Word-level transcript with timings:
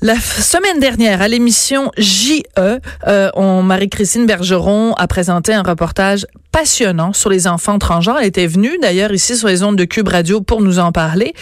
La 0.00 0.14
semaine 0.14 0.78
dernière, 0.78 1.20
à 1.20 1.26
l'émission 1.26 1.90
JE, 1.96 2.42
euh, 2.56 3.30
on 3.34 3.62
Marie-Christine 3.62 4.26
Bergeron 4.26 4.92
a 4.92 5.08
présenté 5.08 5.52
un 5.52 5.62
reportage 5.64 6.24
passionnant 6.58 7.12
sur 7.12 7.30
les 7.30 7.46
enfants 7.46 7.78
transgenres. 7.78 8.18
Elle 8.18 8.26
était 8.26 8.48
venue 8.48 8.78
d'ailleurs 8.82 9.12
ici 9.12 9.36
sur 9.36 9.46
les 9.46 9.62
ondes 9.62 9.76
de 9.76 9.84
Cube 9.84 10.08
Radio 10.08 10.40
pour 10.40 10.60
nous 10.60 10.80
en 10.80 10.90
parler. 10.90 11.32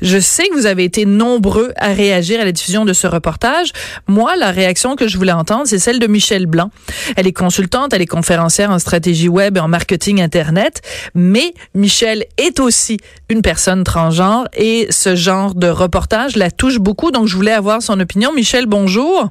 Je 0.00 0.18
sais 0.18 0.48
que 0.48 0.54
vous 0.54 0.64
avez 0.64 0.84
été 0.84 1.04
nombreux 1.04 1.72
à 1.76 1.88
réagir 1.88 2.40
à 2.40 2.46
la 2.46 2.52
diffusion 2.52 2.86
de 2.86 2.94
ce 2.94 3.06
reportage. 3.06 3.72
Moi, 4.08 4.34
la 4.36 4.50
réaction 4.50 4.96
que 4.96 5.08
je 5.08 5.18
voulais 5.18 5.32
entendre, 5.32 5.64
c'est 5.66 5.78
celle 5.78 5.98
de 5.98 6.06
Michelle 6.06 6.46
Blanc. 6.46 6.70
Elle 7.18 7.26
est 7.26 7.34
consultante, 7.34 7.92
elle 7.92 8.00
est 8.00 8.06
conférencière 8.06 8.70
en 8.70 8.78
stratégie 8.78 9.28
web 9.28 9.58
et 9.58 9.60
en 9.60 9.68
marketing 9.68 10.22
Internet, 10.22 10.80
mais 11.14 11.52
Michelle 11.74 12.24
est 12.38 12.58
aussi 12.58 12.96
une 13.28 13.42
personne 13.42 13.84
transgenre 13.84 14.46
et 14.56 14.86
ce 14.88 15.16
genre 15.16 15.54
de 15.54 15.68
reportage 15.68 16.34
la 16.36 16.50
touche 16.50 16.78
beaucoup, 16.78 17.10
donc 17.10 17.26
je 17.26 17.36
voulais 17.36 17.52
avoir 17.52 17.82
son 17.82 18.00
opinion. 18.00 18.32
Michel, 18.32 18.64
bonjour. 18.64 19.28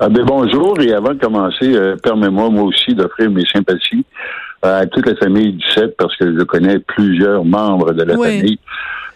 Ah 0.00 0.08
ben 0.08 0.24
bonjour 0.24 0.80
et 0.80 0.92
avant 0.92 1.14
de 1.14 1.18
commencer, 1.18 1.74
euh, 1.74 1.96
permets-moi 2.02 2.48
moi 2.50 2.64
aussi 2.64 2.94
d'offrir 2.94 3.30
mes 3.30 3.44
sympathies 3.44 4.04
à 4.62 4.86
toute 4.86 5.06
la 5.06 5.16
famille 5.16 5.52
du 5.52 5.66
CEP 5.70 5.96
parce 5.96 6.16
que 6.16 6.38
je 6.38 6.44
connais 6.44 6.78
plusieurs 6.78 7.44
membres 7.44 7.92
de 7.92 8.02
la 8.02 8.16
famille. 8.16 8.58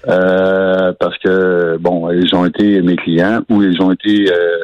Euh, 0.08 0.92
parce 1.00 1.18
que 1.18 1.76
bon, 1.78 2.10
ils 2.12 2.34
ont 2.34 2.44
été 2.44 2.80
mes 2.82 2.96
clients 2.96 3.40
ou 3.48 3.62
ils 3.62 3.80
ont 3.82 3.90
été 3.90 4.32
euh, 4.32 4.58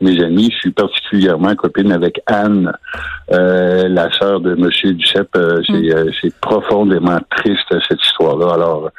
mes 0.00 0.20
amis. 0.22 0.50
Je 0.52 0.58
suis 0.58 0.70
particulièrement 0.70 1.54
copine 1.54 1.92
avec 1.92 2.20
Anne, 2.26 2.72
euh, 3.30 3.88
la 3.88 4.10
sœur 4.12 4.40
de 4.40 4.54
Monsieur 4.54 4.92
Duceppe. 4.92 5.36
Euh, 5.36 5.60
mm. 5.68 6.10
c'est, 6.20 6.34
profondément 6.40 7.18
triste 7.36 7.72
cette 7.88 8.02
histoire-là. 8.02 8.54
Alors, 8.54 8.90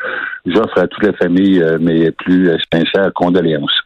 j'offre 0.45 0.77
à 0.77 0.87
toute 0.87 1.03
la 1.03 1.13
famille 1.13 1.61
mes 1.79 2.11
plus 2.11 2.49
sincères 2.71 3.11
condoléances. 3.13 3.81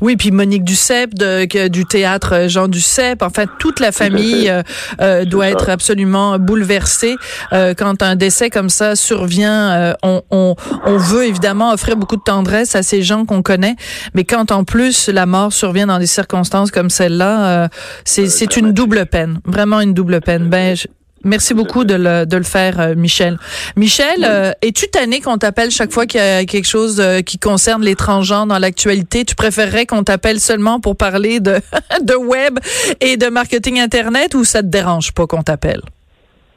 Oui, 0.00 0.16
puis 0.16 0.30
Monique 0.30 0.64
Duceppe 0.64 1.14
de, 1.14 1.68
du 1.68 1.84
théâtre 1.84 2.46
Jean 2.48 2.68
Duceppe, 2.68 3.22
enfin 3.22 3.44
toute 3.58 3.80
la 3.80 3.92
famille 3.92 4.48
euh, 4.48 4.62
euh, 5.00 5.24
doit 5.24 5.48
être 5.48 5.68
absolument 5.68 6.38
bouleversée 6.38 7.16
euh, 7.52 7.74
quand 7.74 8.02
un 8.02 8.16
décès 8.16 8.50
comme 8.50 8.70
ça 8.70 8.96
survient. 8.96 9.94
on, 10.02 10.22
on, 10.30 10.54
on, 10.84 10.96
veut 10.96 11.26
évidemment 11.26 11.72
offrir 11.72 11.96
beaucoup 11.96 12.16
de 12.16 12.22
tendresse 12.22 12.74
à 12.74 12.82
ces 12.82 13.02
gens 13.02 13.24
qu'on 13.24 13.42
connaît, 13.42 13.76
mais 14.14 14.24
quand 14.24 14.50
en 14.52 14.64
plus 14.64 15.08
la 15.08 15.26
mort 15.26 15.52
survient 15.52 15.86
dans 15.86 15.98
des 15.98 16.06
circonstances 16.06 16.70
comme 16.70 16.90
celle-là, 16.90 17.68
c'est 18.04 18.56
une 18.56 18.72
double 18.72 19.06
peine, 19.06 19.40
vraiment 19.44 19.80
une 19.80 19.94
double 19.94 20.20
peine. 20.20 20.48
Ben, 20.48 20.76
Merci 21.24 21.52
beaucoup 21.52 21.84
de 21.84 21.94
le, 21.94 22.24
de 22.24 22.36
le 22.36 22.42
faire, 22.42 22.80
euh, 22.80 22.94
Michel. 22.94 23.36
Michel, 23.76 24.24
euh, 24.24 24.52
es-tu 24.62 24.88
tanné 24.88 25.20
qu'on 25.20 25.36
t'appelle 25.36 25.70
chaque 25.70 25.92
fois 25.92 26.06
qu'il 26.06 26.20
y 26.20 26.24
a 26.24 26.44
quelque 26.46 26.66
chose 26.66 26.98
euh, 26.98 27.20
qui 27.20 27.38
concerne 27.38 27.82
les 27.82 27.94
transgenres 27.94 28.46
dans 28.46 28.58
l'actualité? 28.58 29.26
Tu 29.26 29.34
préférerais 29.34 29.84
qu'on 29.84 30.02
t'appelle 30.02 30.40
seulement 30.40 30.80
pour 30.80 30.96
parler 30.96 31.40
de, 31.40 31.56
de 32.02 32.14
web 32.14 32.58
et 33.00 33.18
de 33.18 33.28
marketing 33.28 33.80
Internet 33.80 34.34
ou 34.34 34.44
ça 34.44 34.62
te 34.62 34.68
dérange 34.68 35.12
pas 35.12 35.26
qu'on 35.26 35.42
t'appelle? 35.42 35.82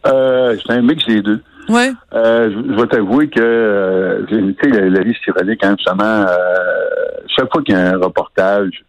Euh, 0.08 0.56
c'est 0.66 0.74
un 0.74 0.82
mix 0.82 1.06
des 1.08 1.22
deux. 1.22 1.42
Ouais. 1.68 1.92
Je, 2.14 2.82
vais 2.82 2.88
t'avouer 2.88 3.30
que 3.30 4.26
tu 4.30 4.56
sais, 4.62 4.70
la, 4.70 4.90
la 4.90 5.02
vie 5.02 5.16
ironique, 5.28 5.64
hein, 5.64 5.76
justement, 5.78 6.26
chaque 7.36 7.52
fois 7.52 7.62
qu'il 7.64 7.74
y 7.74 7.78
a 7.78 7.92
un 7.92 7.98
reportage 7.98 8.84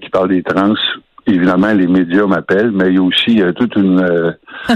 qui 0.00 0.10
parle 0.10 0.30
des 0.30 0.42
trans, 0.42 0.74
évidemment, 1.26 1.72
les 1.72 1.86
médias 1.86 2.26
m'appellent, 2.26 2.70
mais 2.72 2.88
il 2.88 2.94
y 2.94 2.98
a 2.98 3.02
aussi 3.02 3.42
euh, 3.42 3.52
toute 3.52 3.74
une 3.76 4.00
euh, 4.00 4.32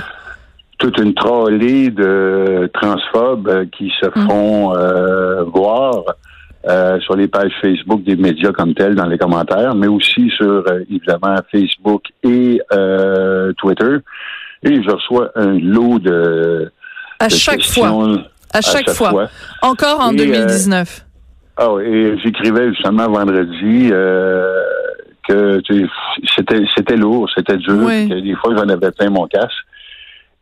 toute 0.78 0.98
une 0.98 1.14
trollée 1.14 1.90
de 1.90 2.70
transphobes 2.74 3.48
euh, 3.48 3.64
qui 3.76 3.92
se 4.00 4.06
mm. 4.06 4.28
font 4.28 4.72
voir 5.52 6.02
sur 7.00 7.14
les 7.14 7.28
pages 7.28 7.52
Facebook 7.60 8.02
des 8.04 8.16
médias 8.16 8.50
comme 8.52 8.72
tels 8.72 8.94
dans 8.94 9.04
les 9.04 9.18
commentaires, 9.18 9.74
mais 9.74 9.86
aussi 9.86 10.30
sur 10.30 10.64
évidemment 10.88 11.36
Facebook 11.52 12.04
et 12.22 12.58
Twitter. 13.58 13.98
Et 14.62 14.82
je 14.82 14.90
reçois 14.90 15.30
un 15.34 15.58
lot 15.58 15.98
de 15.98 16.72
à 17.20 17.28
chaque 17.28 17.62
fois. 17.62 17.90
À 18.54 18.62
chaque, 18.62 18.88
fois. 18.90 19.28
Encore 19.62 20.00
en 20.00 20.12
2019. 20.12 21.04
Ah 21.56 21.68
et 21.84 22.16
j'écrivais 22.22 22.68
justement 22.70 23.08
vendredi 23.10 23.90
que 25.28 25.60
c'était 26.34 26.64
c'était 26.76 26.96
lourd, 26.96 27.28
c'était 27.34 27.56
dur, 27.56 27.86
que 27.86 28.20
des 28.20 28.34
fois 28.34 28.54
j'en 28.56 28.68
avais 28.68 28.90
plein 28.90 29.10
mon 29.10 29.26
casque. 29.26 29.52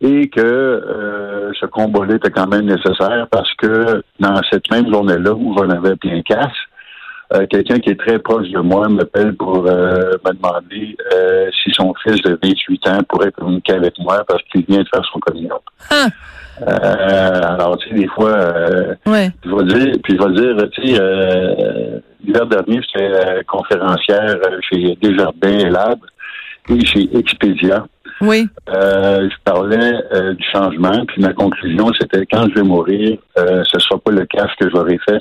Et 0.04 0.28
que 0.28 0.40
euh, 0.40 1.52
ce 1.60 1.66
combat-là 1.66 2.16
était 2.16 2.30
quand 2.30 2.48
même 2.48 2.66
nécessaire 2.66 3.28
parce 3.30 3.54
que 3.54 4.02
dans 4.18 4.40
cette 4.50 4.68
même 4.68 4.90
journée-là 4.90 5.32
où 5.32 5.56
j'en 5.56 5.70
avais 5.70 5.94
plein 5.94 6.22
casse, 6.22 6.50
euh, 7.34 7.46
quelqu'un 7.48 7.78
qui 7.78 7.90
est 7.90 7.98
très 7.98 8.18
proche 8.18 8.48
de 8.48 8.58
moi 8.60 8.88
m'appelle 8.88 9.34
pour 9.34 9.66
euh, 9.66 10.12
me 10.24 10.32
demander 10.32 10.96
si 11.62 11.70
son 11.72 11.94
fils 12.02 12.20
de 12.22 12.38
28 12.42 12.88
ans 12.88 13.02
pourrait 13.08 13.32
communiquer 13.32 13.74
avec 13.74 13.98
moi 13.98 14.22
parce 14.26 14.42
qu'il 14.44 14.64
vient 14.64 14.82
de 14.82 14.88
faire 14.92 15.04
son 15.12 15.18
communion. 15.20 15.60
Ah. 15.90 16.06
alors, 16.66 17.76
tu 17.78 17.88
sais, 17.88 17.94
des 17.94 18.08
fois, 18.08 18.38
je 19.06 19.10
vais 19.10 19.64
dire, 19.64 19.94
puis 20.02 20.18
je 20.18 20.28
vais 20.28 20.54
dire, 20.54 20.70
tu 20.70 20.86
sais, 20.86 22.02
l'hiver 22.24 22.46
dernier, 22.46 22.80
j'étais 22.82 23.10
euh, 23.12 23.42
conférencière 23.46 24.36
euh, 24.46 24.58
chez 24.70 24.96
Desjardins 25.00 25.58
et 25.58 25.70
Lab 25.70 25.98
et 26.68 26.84
chez 26.84 27.08
Expedia. 27.16 27.86
Oui. 28.20 28.46
Euh, 28.68 29.28
je 29.28 29.36
parlais 29.44 30.34
du 30.34 30.44
changement, 30.52 31.04
puis 31.06 31.20
ma 31.20 31.32
conclusion, 31.32 31.90
c'était 31.98 32.24
quand 32.26 32.46
je 32.50 32.54
vais 32.54 32.62
mourir, 32.62 33.18
ce 33.36 33.76
ne 33.76 33.80
sera 33.80 33.98
pas 33.98 34.12
le 34.12 34.24
casque 34.26 34.56
que 34.60 34.70
j'aurai 34.70 34.98
fait 34.98 35.20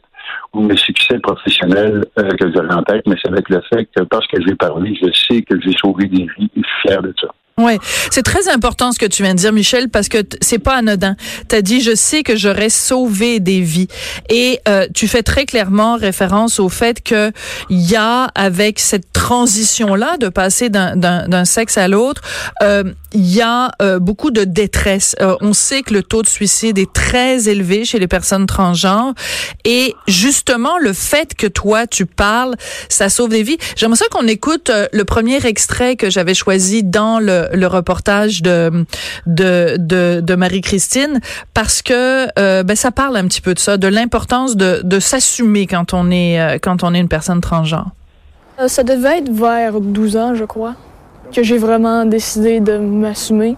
ou 0.54 0.62
mes 0.62 0.78
succès 0.78 1.20
professionnels 1.20 2.06
que 2.16 2.52
j'aurai 2.54 2.74
en 2.74 2.84
tête, 2.84 3.08
mais 3.08 3.16
c'est 3.22 3.32
avec 3.32 3.50
le 3.50 3.62
fait 3.74 3.88
que 3.96 4.04
parce 4.04 4.28
que 4.28 4.42
j'ai 4.46 4.56
parlé, 4.56 4.94
je 4.96 5.12
sais 5.14 5.42
que 5.42 5.60
j'ai 5.62 5.74
sauvé 5.74 6.08
des 6.08 6.28
vies 6.38 6.52
et 6.58 6.62
fier 6.82 7.02
de 7.02 7.14
ça. 7.20 7.28
Oui, 7.58 7.78
c'est 8.10 8.24
très 8.24 8.50
important 8.50 8.92
ce 8.92 9.00
que 9.00 9.06
tu 9.06 9.24
viens 9.24 9.36
de 9.36 9.40
dire, 9.40 9.52
Michel, 9.52 9.90
parce 9.90 10.08
que 10.10 10.20
c'est 10.42 10.58
pas 10.58 10.76
anodin. 10.76 11.16
Tu 11.50 11.56
as 11.56 11.62
dit, 11.62 11.82
je 11.82 11.94
sais 11.96 12.24
que 12.24 12.36
j'aurais 12.36 12.70
sauvé 12.70 13.40
des 13.40 13.62
vies. 13.62 13.88
Et 14.30 14.60
euh, 14.68 14.88
tu 14.94 15.08
fais 15.08 15.22
très 15.22 15.46
clairement 15.46 15.98
référence 15.98 16.60
au 16.60 16.70
fait 16.70 17.04
que 17.04 17.32
il 17.70 17.82
y 17.82 17.96
a, 17.96 18.32
avec 18.36 18.80
cette 18.80 19.12
transition-là, 19.22 20.18
de 20.18 20.30
passer 20.30 20.70
d'un 20.70 21.46
sexe 21.46 21.78
à 21.78 21.88
l'autre, 21.88 22.22
euh, 22.64 22.84
il 23.14 23.32
y 23.32 23.42
a 23.42 23.72
euh, 23.82 24.00
beaucoup 24.00 24.32
de 24.32 24.44
détresse. 24.46 25.16
Euh, 25.22 25.36
on 25.42 25.54
sait 25.54 25.84
que 25.84 25.94
le 25.94 26.02
taux 26.02 26.22
de 26.22 26.28
suicide 26.28 26.78
est 26.80 26.92
très 26.92 27.48
élevé 27.48 27.86
chez 27.86 28.00
les 28.00 28.08
personnes 28.08 28.48
transgenres. 28.48 29.14
Et 29.64 29.94
justement, 30.08 30.78
le 30.80 30.92
fait 30.94 31.36
que 31.36 31.48
toi, 31.48 31.86
tu 31.88 32.06
parles, 32.06 32.56
ça 32.90 33.10
sauve 33.10 33.30
des 33.30 33.44
vies. 33.44 33.58
J'aimerais 33.76 33.98
ça 33.98 34.06
qu'on 34.10 34.28
écoute 34.28 34.72
le 34.92 35.06
premier 35.06 35.46
extrait 35.46 35.96
que 35.96 36.10
j'avais 36.10 36.34
choisi 36.34 36.84
dans 36.84 37.20
le 37.20 37.41
le, 37.54 37.68
reportage 37.68 38.42
de 38.42 38.86
de, 39.26 39.78
de, 39.78 40.36
Marie-Christine 40.36 41.20
parce 41.54 41.82
que 41.82 42.28
euh, 42.40 42.64
ben, 42.64 42.76
ça 42.76 42.92
parle 42.92 43.18
un 43.18 43.26
petit 43.28 43.42
peu 43.42 43.54
de 43.54 43.60
ça, 43.60 43.78
de 43.78 43.88
l'importance 43.88 44.56
de, 44.56 44.82
de 44.84 45.00
s'assumer 45.00 45.68
quand 45.68 45.94
on 45.94 46.12
est 46.12 46.40
euh, 46.40 46.58
quand 46.62 46.84
on 46.84 46.94
est 46.94 47.00
une 47.00 47.08
personne 47.08 47.42
transgenre. 47.42 47.92
Euh, 48.60 48.68
ça 48.68 48.84
devait 48.84 49.20
être 49.20 49.32
vers 49.32 49.80
12 49.80 50.18
ans, 50.18 50.36
je 50.36 50.46
crois, 50.46 50.76
que 51.34 51.44
j'ai 51.44 51.58
vraiment 51.58 52.06
décidé 52.06 52.60
de 52.60 52.78
m'assumer. 52.78 53.56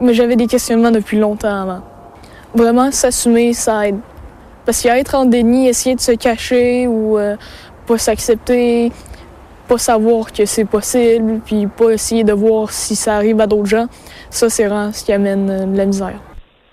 Mais 0.00 0.14
j'avais 0.14 0.36
des 0.36 0.46
questionnements 0.46 0.92
depuis 0.92 1.18
longtemps 1.18 1.62
avant. 1.62 1.80
Vraiment, 2.54 2.90
s'assumer, 2.92 3.52
ça 3.52 3.88
aide. 3.88 3.98
Parce 4.64 4.82
qu'être 4.82 5.14
en 5.14 5.24
déni, 5.24 5.66
essayer 5.68 5.96
de 5.96 6.00
se 6.00 6.12
cacher 6.12 6.86
ou 6.86 7.18
pas 7.86 7.98
s'accepter, 7.98 8.92
pas 9.68 9.78
savoir 9.78 10.32
que 10.32 10.46
c'est 10.46 10.64
possible, 10.64 11.40
puis 11.44 11.66
pas 11.66 11.90
essayer 11.90 12.24
de 12.24 12.32
voir 12.32 12.70
si 12.70 12.96
ça 12.96 13.14
arrive 13.14 13.40
à 13.40 13.46
d'autres 13.46 13.68
gens, 13.68 13.86
ça, 14.30 14.48
c'est 14.48 14.66
vraiment 14.66 14.92
ce 14.92 15.04
qui 15.04 15.12
amène 15.12 15.50
euh, 15.50 15.66
de 15.66 15.76
la 15.76 15.84
misère. 15.84 16.20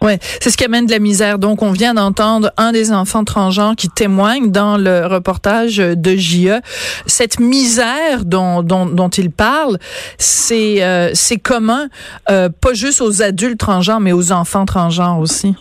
Oui, 0.01 0.13
c'est 0.39 0.51
ce 0.51 0.57
qui 0.57 0.65
amène 0.65 0.85
de 0.85 0.91
la 0.91 0.99
misère. 0.99 1.39
Donc, 1.39 1.63
on 1.63 1.71
vient 1.71 1.93
d'entendre 1.95 2.51
un 2.57 2.71
des 2.71 2.91
enfants 2.91 3.23
transgenres 3.23 3.75
qui 3.75 3.89
témoigne 3.89 4.51
dans 4.51 4.77
le 4.77 5.07
reportage 5.07 5.77
de 5.77 6.15
JE. 6.15 6.61
Cette 7.07 7.39
misère 7.39 8.23
dont, 8.23 8.61
dont, 8.61 8.85
dont 8.85 9.09
il 9.09 9.31
parle, 9.31 9.77
c'est 10.17 10.83
euh, 10.83 11.09
c'est 11.13 11.37
commun, 11.37 11.87
euh, 12.29 12.49
pas 12.49 12.73
juste 12.73 13.01
aux 13.01 13.23
adultes 13.23 13.59
transgenres, 13.59 13.99
mais 13.99 14.11
aux 14.11 14.31
enfants 14.31 14.65
transgenres 14.65 15.19
aussi. 15.19 15.55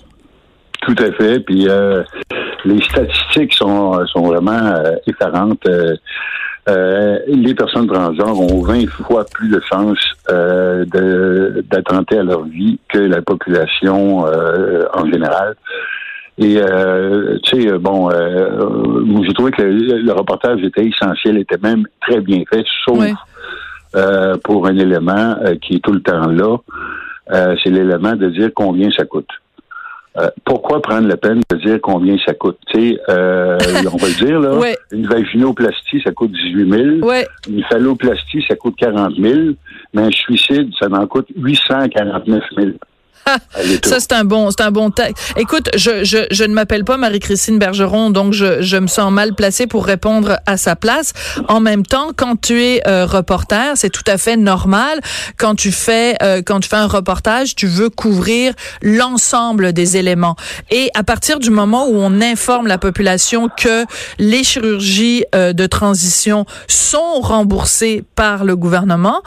Tout 0.82 0.96
à 0.98 1.10
fait. 1.12 1.40
Puis 1.40 1.66
les 2.66 2.82
statistiques 2.82 3.54
sont, 3.54 4.06
sont 4.08 4.24
vraiment 4.24 4.74
effarantes. 5.06 5.66
Euh, 6.66 7.18
les 7.26 7.54
personnes 7.54 7.86
transgenres 7.86 8.40
ont 8.40 8.62
20 8.62 8.88
fois 8.88 9.24
plus 9.24 9.48
de 9.48 9.60
chances 9.70 9.98
euh, 10.30 10.84
d'attenter 11.70 12.18
à 12.18 12.22
leur 12.22 12.44
vie 12.44 12.78
que 12.88 12.98
la 12.98 13.20
population 13.20 14.26
euh, 14.26 14.84
en 14.94 15.04
général. 15.04 15.54
Et 16.38 16.56
euh, 16.58 17.38
tu 17.44 17.62
sais, 17.62 17.78
bon, 17.78 18.10
j'ai 18.10 19.32
trouvé 19.34 19.52
que 19.52 19.62
le, 19.62 20.12
reportage 20.12 20.62
était 20.62 20.86
essentiel, 20.86 21.38
était 21.38 21.58
même 21.62 21.86
très 22.00 22.20
bien 22.20 22.42
fait, 22.50 22.64
sauf 22.84 23.04
pour 24.42 24.66
un 24.66 24.76
élément 24.76 25.36
qui 25.62 25.76
est 25.76 25.84
tout 25.84 25.92
le 25.92 26.00
temps 26.00 26.26
là. 26.26 26.56
c'est 27.62 27.70
l'élément 27.70 28.16
de 28.16 28.30
dire 28.30 28.50
combien 28.54 28.90
ça 28.90 29.04
coûte. 29.04 29.28
Euh, 30.16 30.30
pourquoi 30.44 30.80
prendre 30.80 31.08
la 31.08 31.16
peine 31.16 31.40
de 31.50 31.56
dire 31.56 31.78
combien 31.82 32.16
ça 32.24 32.34
coûte? 32.34 32.58
Tu 32.68 32.78
sais, 32.78 33.00
euh, 33.08 33.58
on 33.92 33.96
va 33.96 34.08
le 34.08 34.24
dire, 34.26 34.38
là, 34.38 34.74
une 34.92 35.06
vaginoplastie, 35.06 36.00
ça 36.04 36.12
coûte 36.12 36.30
18 36.30 36.70
000. 36.70 37.10
Une 37.48 37.64
phalloplastie, 37.64 38.44
ça 38.46 38.54
coûte 38.54 38.76
40 38.76 39.16
000. 39.16 39.40
Mais 39.92 40.02
un 40.02 40.10
suicide, 40.12 40.70
ça 40.78 40.86
en 40.90 41.06
coûte 41.06 41.26
849 41.36 42.44
000. 42.56 42.70
Ça, 43.84 44.00
c'est 44.00 44.12
un 44.12 44.24
bon, 44.24 44.50
c'est 44.50 44.62
un 44.62 44.70
bon 44.70 44.90
Écoute, 45.36 45.70
je, 45.76 46.04
je, 46.04 46.26
je 46.30 46.44
ne 46.44 46.54
m'appelle 46.54 46.84
pas 46.84 46.96
Marie-Christine 46.96 47.58
Bergeron, 47.58 48.10
donc 48.10 48.32
je, 48.32 48.62
je 48.62 48.76
me 48.76 48.86
sens 48.86 49.10
mal 49.10 49.34
placée 49.34 49.66
pour 49.66 49.86
répondre 49.86 50.38
à 50.46 50.56
sa 50.56 50.76
place. 50.76 51.12
En 51.48 51.60
même 51.60 51.84
temps, 51.84 52.10
quand 52.16 52.40
tu 52.40 52.62
es 52.62 52.82
euh, 52.86 53.06
reporter, 53.06 53.72
c'est 53.76 53.90
tout 53.90 54.04
à 54.06 54.18
fait 54.18 54.36
normal. 54.36 55.00
Quand 55.38 55.54
tu 55.54 55.72
fais, 55.72 56.16
euh, 56.22 56.42
quand 56.44 56.60
tu 56.60 56.68
fais 56.68 56.76
un 56.76 56.86
reportage, 56.86 57.54
tu 57.54 57.66
veux 57.66 57.90
couvrir 57.90 58.52
l'ensemble 58.82 59.72
des 59.72 59.96
éléments. 59.96 60.36
Et 60.70 60.90
à 60.94 61.02
partir 61.02 61.38
du 61.38 61.50
moment 61.50 61.88
où 61.88 61.96
on 61.96 62.20
informe 62.20 62.66
la 62.66 62.78
population 62.78 63.48
que 63.48 63.84
les 64.18 64.44
chirurgies 64.44 65.24
euh, 65.34 65.52
de 65.52 65.66
transition 65.66 66.46
sont 66.68 67.20
remboursées 67.20 68.04
par 68.14 68.44
le 68.44 68.56
gouvernement, 68.56 69.22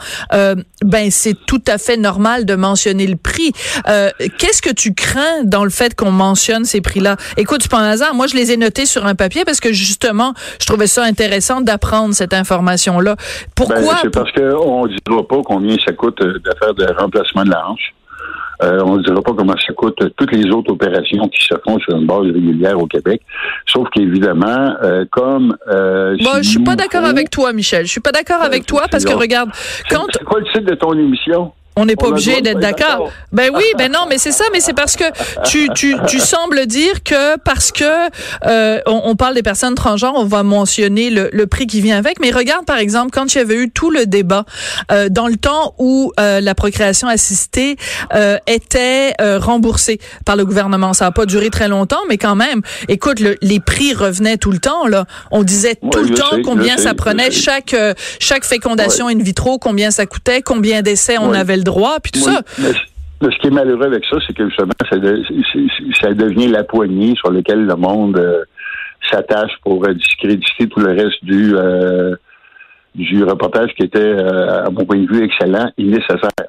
ben 0.84 1.10
c'est 1.10 1.36
tout 1.46 1.62
à 1.66 1.78
fait 1.78 1.96
normal 1.96 2.44
de 2.44 2.54
mentionner 2.54 3.06
le 3.06 3.16
prix. 3.16 3.52
Euh, 3.88 4.10
qu'est-ce 4.38 4.62
que 4.62 4.72
tu 4.72 4.94
crains 4.94 5.44
dans 5.44 5.64
le 5.64 5.70
fait 5.70 5.94
qu'on 5.94 6.10
mentionne 6.10 6.64
ces 6.64 6.80
prix-là? 6.80 7.16
Écoute, 7.36 7.62
c'est 7.62 7.70
pas 7.70 7.78
un 7.78 7.90
hasard. 7.90 8.14
Moi, 8.14 8.26
je 8.26 8.36
les 8.36 8.52
ai 8.52 8.56
notés 8.56 8.86
sur 8.86 9.06
un 9.06 9.14
papier 9.14 9.44
parce 9.44 9.60
que 9.60 9.72
justement, 9.72 10.34
je 10.60 10.66
trouvais 10.66 10.86
ça 10.86 11.04
intéressant 11.04 11.60
d'apprendre 11.60 12.14
cette 12.14 12.34
information-là. 12.34 13.16
Pourquoi? 13.54 13.78
Ben, 13.78 13.98
c'est 14.02 14.10
parce 14.10 14.30
qu'on 14.32 14.86
ne 14.86 14.88
dira 14.88 15.26
pas 15.26 15.42
combien 15.44 15.76
ça 15.84 15.92
coûte 15.92 16.20
euh, 16.20 16.38
de 16.38 17.00
remplacement 17.00 17.44
de 17.44 17.50
la 17.50 17.68
hanche. 17.68 17.94
Euh, 18.60 18.80
on 18.84 18.96
ne 18.96 19.02
dira 19.04 19.22
pas 19.22 19.32
comment 19.36 19.54
ça 19.64 19.72
coûte 19.72 19.96
toutes 20.16 20.32
les 20.32 20.50
autres 20.50 20.72
opérations 20.72 21.28
qui 21.28 21.46
se 21.46 21.54
font 21.64 21.78
sur 21.78 21.96
une 21.96 22.06
base 22.06 22.24
régulière 22.24 22.76
au 22.76 22.86
Québec. 22.86 23.22
Sauf 23.66 23.86
qu'évidemment, 23.94 24.74
comme... 25.12 25.56
Euh, 25.68 26.16
bon, 26.20 26.38
je 26.38 26.48
suis 26.48 26.64
pas 26.64 26.74
d'accord 26.74 27.04
avec 27.04 27.30
toi, 27.30 27.52
Michel. 27.52 27.86
Je 27.86 27.92
suis 27.92 28.00
pas 28.00 28.10
d'accord 28.10 28.42
avec 28.42 28.66
toi 28.66 28.86
parce 28.90 29.04
que 29.04 29.14
regarde, 29.14 29.50
quand... 29.88 30.06
C'est 30.12 30.24
quoi 30.24 30.40
le 30.40 30.46
titre 30.46 30.68
de 30.68 30.74
ton 30.74 30.92
émission? 30.94 31.52
On 31.78 31.86
n'est 31.86 31.96
pas 31.96 32.08
obligé 32.08 32.40
d'être 32.40 32.58
d'accord. 32.58 33.10
Ben 33.32 33.50
oui, 33.54 33.62
ben 33.76 33.90
non, 33.90 34.00
mais 34.08 34.18
c'est 34.18 34.32
ça, 34.32 34.44
mais 34.52 34.60
c'est 34.60 34.74
parce 34.74 34.96
que 34.96 35.04
tu, 35.44 35.68
tu, 35.74 35.94
tu 36.08 36.18
sembles 36.18 36.66
dire 36.66 37.04
que 37.04 37.38
parce 37.38 37.70
que 37.70 37.84
euh, 38.46 38.80
on, 38.86 39.14
parle 39.14 39.34
des 39.34 39.44
personnes 39.44 39.76
transgenres, 39.76 40.14
on 40.16 40.24
va 40.24 40.42
mentionner 40.42 41.10
le, 41.10 41.30
le, 41.32 41.46
prix 41.46 41.66
qui 41.66 41.80
vient 41.80 41.96
avec. 41.98 42.20
Mais 42.20 42.32
regarde 42.32 42.66
par 42.66 42.78
exemple 42.78 43.10
quand 43.12 43.32
il 43.32 43.38
y 43.38 43.40
avait 43.40 43.54
eu 43.54 43.70
tout 43.70 43.90
le 43.90 44.06
débat 44.06 44.44
euh, 44.90 45.08
dans 45.08 45.28
le 45.28 45.36
temps 45.36 45.74
où 45.78 46.12
euh, 46.18 46.40
la 46.40 46.54
procréation 46.54 47.06
assistée 47.06 47.76
euh, 48.12 48.38
était 48.48 49.12
euh, 49.20 49.38
remboursée 49.38 50.00
par 50.24 50.34
le 50.34 50.44
gouvernement. 50.44 50.92
Ça 50.94 51.04
n'a 51.06 51.12
pas 51.12 51.26
duré 51.26 51.50
très 51.50 51.68
longtemps, 51.68 52.00
mais 52.08 52.18
quand 52.18 52.34
même. 52.34 52.62
Écoute, 52.88 53.20
le, 53.20 53.36
les 53.40 53.60
prix 53.60 53.94
revenaient 53.94 54.36
tout 54.36 54.50
le 54.50 54.58
temps. 54.58 54.86
Là, 54.86 55.06
on 55.30 55.44
disait 55.44 55.76
tout 55.76 56.02
le 56.02 56.14
temps 56.14 56.42
combien 56.44 56.76
ça 56.76 56.94
prenait 56.94 57.30
chaque 57.30 57.76
chaque 58.18 58.44
fécondation 58.44 59.08
in 59.08 59.18
vitro, 59.18 59.58
combien 59.58 59.90
ça 59.90 60.06
coûtait, 60.06 60.42
combien 60.42 60.82
d'essais 60.82 61.18
on 61.18 61.32
avait 61.32 61.56
le 61.56 61.62
droit, 61.68 61.98
puis 62.02 62.12
tout 62.12 62.20
ça. 62.20 62.42
Mais, 62.58 62.72
ce 63.20 63.38
qui 63.40 63.48
est 63.48 63.50
malheureux 63.50 63.86
avec 63.86 64.04
ça, 64.04 64.16
c'est 64.26 64.32
que 64.32 64.48
justement, 64.48 64.72
ça, 64.88 64.96
ça, 66.00 66.14
devient 66.14 66.48
la 66.48 66.64
poignée 66.64 67.14
sur 67.16 67.32
laquelle 67.32 67.64
le 67.64 67.74
monde 67.74 68.16
euh, 68.16 68.44
s'attache 69.10 69.52
pour 69.64 69.84
euh, 69.84 69.94
discréditer 69.94 70.68
tout 70.68 70.80
le 70.80 70.92
reste 70.92 71.24
du 71.24 71.54
euh, 71.56 72.14
du 72.94 73.22
reportage 73.24 73.70
qui 73.76 73.84
était, 73.84 74.12
à 74.18 74.70
mon 74.70 74.84
point 74.84 74.98
de 74.98 75.06
vue, 75.06 75.24
excellent 75.24 75.70
et 75.78 75.84
nécessaire. 75.84 76.48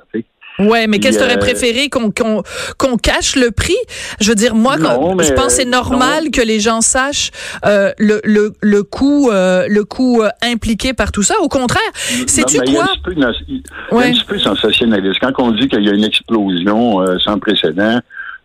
Ouais, 0.59 0.87
mais 0.87 0.99
qu'est-ce 0.99 1.17
que 1.17 1.23
tu 1.23 1.29
aurais 1.29 1.39
préféré 1.39 1.89
qu'on 1.89 2.11
qu'on 2.11 2.97
cache 2.97 3.35
le 3.35 3.51
prix? 3.51 3.77
Je 4.19 4.29
veux 4.29 4.35
dire, 4.35 4.55
moi, 4.55 4.75
quand, 4.77 5.17
je 5.19 5.33
pense 5.33 5.53
c'est 5.53 5.65
normal 5.65 6.31
que 6.31 6.41
les 6.41 6.59
gens 6.59 6.81
sachent 6.81 7.31
euh, 7.65 7.91
le, 7.97 8.19
le, 8.23 8.53
le 8.61 8.83
coût 8.83 9.29
euh, 9.31 9.65
le 9.69 9.83
coût 9.85 10.21
euh, 10.21 10.29
impliqué 10.43 10.93
par 10.93 11.11
tout 11.11 11.23
ça. 11.23 11.35
Au 11.41 11.47
contraire, 11.47 11.81
c'est-tu 11.95 12.57
quoi? 12.57 12.65
Il 12.67 12.73
y 12.73 13.23
a 13.23 13.29
un 13.29 14.11
petit 14.11 14.25
peu 14.25 14.37
sensationnaliste. 14.37 15.19
Quand 15.21 15.31
on 15.39 15.51
dit 15.51 15.67
qu'il 15.67 15.83
y 15.83 15.89
a 15.89 15.93
une 15.93 16.03
explosion 16.03 17.05
sans 17.19 17.39
précédent, 17.39 17.99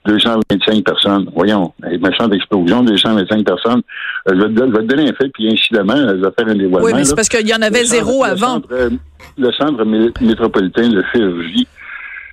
225 0.06 0.84
personnes. 0.84 1.30
Voyons, 1.34 1.72
méchante 2.00 2.32
explosion, 2.32 2.82
225 2.82 3.44
personnes. 3.44 3.82
je, 4.26 4.34
vais 4.34 4.48
te, 4.48 4.82
donner 4.82 5.08
un 5.08 5.14
fait, 5.14 5.30
puis 5.30 5.50
incidemment, 5.50 5.96
je 5.96 6.24
vais 6.24 6.30
faire 6.38 6.48
un 6.48 6.54
dévoilement. 6.54 6.86
Oui, 6.86 6.92
mais 6.94 7.04
c'est 7.04 7.16
parce 7.16 7.28
qu'il 7.28 7.48
y 7.48 7.54
en 7.54 7.62
avait 7.62 7.84
zéro 7.84 8.22
avant. 8.22 8.60
Le 8.68 8.76
centre, 8.78 8.90
le 9.38 9.52
centre 9.52 9.84
métropolitain 10.20 10.88
de 10.88 11.02
chirurgie 11.12 11.66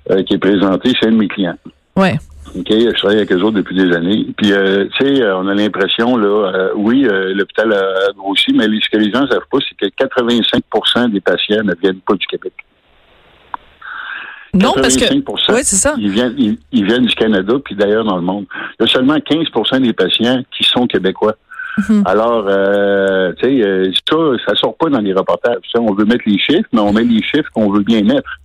euh, 0.09 0.23
qui 0.23 0.33
est 0.33 0.39
présenté 0.39 0.93
chez 0.93 1.07
un 1.07 1.11
de 1.11 1.17
mes 1.17 1.27
clients. 1.27 1.57
Ouais. 1.95 2.17
OK, 2.57 2.67
je 2.69 2.97
travaille 2.97 3.17
avec 3.17 3.31
eux 3.31 3.41
autres 3.41 3.57
depuis 3.57 3.75
des 3.75 3.95
années. 3.95 4.27
Puis, 4.35 4.51
euh, 4.51 4.85
tu 4.97 5.05
sais, 5.05 5.21
euh, 5.21 5.37
on 5.37 5.47
a 5.47 5.53
l'impression, 5.53 6.17
là, 6.17 6.71
oui, 6.75 7.07
l'hôpital 7.33 7.71
a 7.71 8.11
grossi, 8.17 8.51
mais 8.53 8.65
ce 8.65 8.89
que 8.89 8.97
les 8.97 9.11
gens 9.11 9.21
ne 9.21 9.27
savent 9.27 9.47
pas, 9.51 9.59
c'est 9.67 9.91
que 9.91 10.03
85% 10.03 11.11
des 11.11 11.21
patients 11.21 11.63
ne 11.63 11.73
viennent 11.81 12.01
pas 12.01 12.15
du 12.15 12.25
Québec. 12.27 12.53
Non, 14.53 14.73
parce 14.75 14.97
que. 14.97 15.05
Oui, 15.53 15.59
c'est 15.63 15.77
ça. 15.77 15.93
Ils 15.97 16.09
viennent, 16.09 16.57
ils, 16.71 16.85
viennent 16.85 17.05
du 17.05 17.15
Canada, 17.15 17.53
puis 17.63 17.75
d'ailleurs 17.75 18.03
dans 18.03 18.17
le 18.17 18.21
monde. 18.21 18.45
Il 18.79 18.85
y 18.85 18.89
a 18.89 18.91
seulement 18.91 19.15
15% 19.15 19.81
des 19.81 19.93
patients 19.93 20.43
qui 20.51 20.63
sont 20.63 20.87
québécois. 20.87 21.35
Mhm. 21.77 22.03
Alors, 22.05 22.45
euh, 22.47 23.31
tu 23.41 23.61
sais, 23.61 23.91
ça, 24.09 24.17
ça 24.45 24.55
sort 24.55 24.75
pas 24.75 24.89
dans 24.89 24.99
les 24.99 25.13
reportages. 25.13 25.57
on 25.77 25.93
veut 25.93 26.05
mettre 26.05 26.23
les 26.25 26.37
chiffres, 26.37 26.67
mais 26.73 26.81
on 26.81 26.91
met 26.91 27.03
les 27.03 27.23
chiffres 27.23 27.49
qu'on 27.53 27.71
veut 27.71 27.83
bien 27.83 28.01
mettre. 28.03 28.40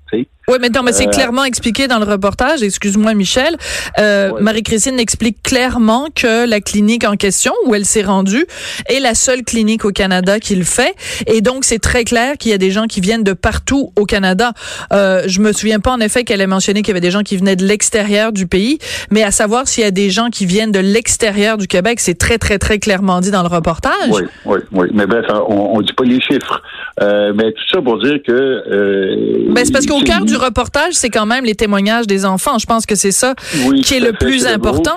Oui, 0.49 0.59
mais 0.61 0.69
non, 0.69 0.85
mais 0.85 0.93
c'est 0.93 1.09
euh, 1.09 1.11
clairement 1.11 1.45
expliqué 1.45 1.89
dans 1.89 1.99
le 1.99 2.05
reportage. 2.05 2.63
Excuse-moi, 2.63 3.15
Michel. 3.15 3.57
Euh, 3.99 4.31
Marie-Christine 4.41 5.01
explique 5.01 5.43
clairement 5.43 6.07
que 6.15 6.49
la 6.49 6.61
clinique 6.61 7.05
en 7.05 7.17
question 7.17 7.53
où 7.65 7.75
elle 7.75 7.85
s'est 7.85 8.05
rendue 8.05 8.47
est 8.89 9.01
la 9.01 9.17
seule 9.17 9.43
clinique 9.43 9.85
au 9.85 9.91
Canada 9.91 10.39
qui 10.39 10.55
le 10.55 10.63
fait, 10.63 10.95
et 11.27 11.41
donc 11.41 11.65
c'est 11.65 11.81
très 11.81 12.05
clair 12.05 12.39
qu'il 12.39 12.53
y 12.53 12.55
a 12.55 12.59
des 12.59 12.71
gens 12.71 12.87
qui 12.87 13.01
viennent 13.01 13.25
de 13.25 13.33
partout 13.33 13.93
au 13.97 14.05
Canada. 14.05 14.53
Euh, 14.93 15.25
je 15.27 15.41
me 15.41 15.53
souviens 15.53 15.81
pas 15.81 15.91
en 15.91 15.99
effet 15.99 16.23
qu'elle 16.23 16.41
ait 16.41 16.47
mentionné 16.47 16.83
qu'il 16.83 16.89
y 16.89 16.93
avait 16.93 17.01
des 17.01 17.11
gens 17.11 17.23
qui 17.23 17.37
venaient 17.37 17.57
de 17.57 17.65
l'extérieur 17.65 18.33
du 18.33 18.47
pays, 18.47 18.79
mais 19.11 19.25
à 19.25 19.33
savoir 19.33 19.67
s'il 19.67 19.83
y 19.83 19.87
a 19.87 19.91
des 19.91 20.11
gens 20.11 20.31
qui 20.31 20.47
viennent 20.47 20.73
de 20.73 20.79
l'extérieur 20.79 21.59
du 21.59 21.67
Québec, 21.67 21.99
c'est 21.99 22.19
très 22.19 22.39
très 22.39 22.59
très 22.59 22.79
clairement 22.79 23.21
dit 23.21 23.33
dans 23.33 23.43
le 23.43 23.49
reportage. 23.49 24.11
Oui, 24.11 24.23
oui, 24.45 24.59
oui. 24.71 24.87
Mais 24.95 25.07
bref, 25.07 25.27
on, 25.49 25.77
on 25.77 25.81
dit 25.81 25.93
pas 25.93 26.05
les 26.05 26.21
chiffres, 26.21 26.63
euh, 27.03 27.33
mais 27.35 27.51
tout 27.51 27.65
ça 27.73 27.83
pour 27.83 28.01
dire 28.01 28.19
que. 28.25 28.33
Euh, 28.33 29.47
ben, 29.51 29.65
c'est 29.65 29.73
parce 29.73 29.87
qu'au 29.99 30.05
cœur 30.05 30.25
du 30.25 30.37
reportage, 30.37 30.95
c'est 30.95 31.11
quand 31.11 31.27
même 31.27 31.45
les 31.45 31.55
témoignages 31.55 32.07
des 32.07 32.25
enfants. 32.25 32.59
Je 32.59 32.67
pense 32.67 32.87
que 32.87 32.95
c'est 32.95 33.13
ça 33.13 33.35
qui 33.83 33.95
est 33.95 34.01
le 34.01 34.13
plus 34.13 34.47
important. 34.47 34.97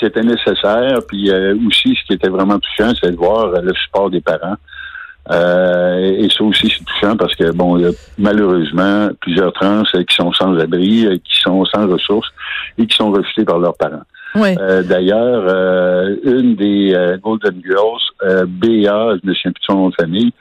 C'était 0.00 0.22
nécessaire. 0.22 1.00
Puis 1.08 1.30
euh, 1.30 1.56
aussi, 1.66 1.96
ce 2.00 2.06
qui 2.06 2.12
était 2.14 2.28
vraiment 2.28 2.58
touchant, 2.58 2.92
c'est 3.00 3.10
de 3.10 3.16
voir 3.16 3.46
euh, 3.46 3.60
le 3.60 3.72
support 3.74 4.10
des 4.10 4.20
parents. 4.20 4.56
Euh, 5.30 6.16
et 6.18 6.28
ça 6.30 6.42
aussi, 6.42 6.72
c'est 6.76 6.84
touchant 6.84 7.16
parce 7.16 7.34
que, 7.34 7.50
bon, 7.50 7.76
il 7.76 7.82
y 7.82 7.86
a 7.86 7.90
malheureusement 8.16 9.10
plusieurs 9.20 9.52
trans 9.52 9.82
qui 9.82 10.14
sont 10.14 10.32
sans 10.32 10.56
abri, 10.58 11.20
qui 11.24 11.40
sont 11.40 11.64
sans 11.66 11.86
ressources 11.86 12.28
et 12.78 12.86
qui 12.86 12.96
sont 12.96 13.10
refusés 13.10 13.44
par 13.44 13.58
leurs 13.58 13.76
parents. 13.76 14.04
D'ailleurs, 14.34 15.44
une 16.24 16.54
des 16.54 16.94
Golden 17.22 17.60
Girls, 17.62 18.46
BA, 18.46 19.16
je 19.22 19.28
me 19.28 19.34
souviens 19.34 19.52
plus 19.52 19.60
de 19.60 19.64
son 19.66 19.74
nom 19.74 19.88
de 19.90 19.94
famille, 19.96 20.32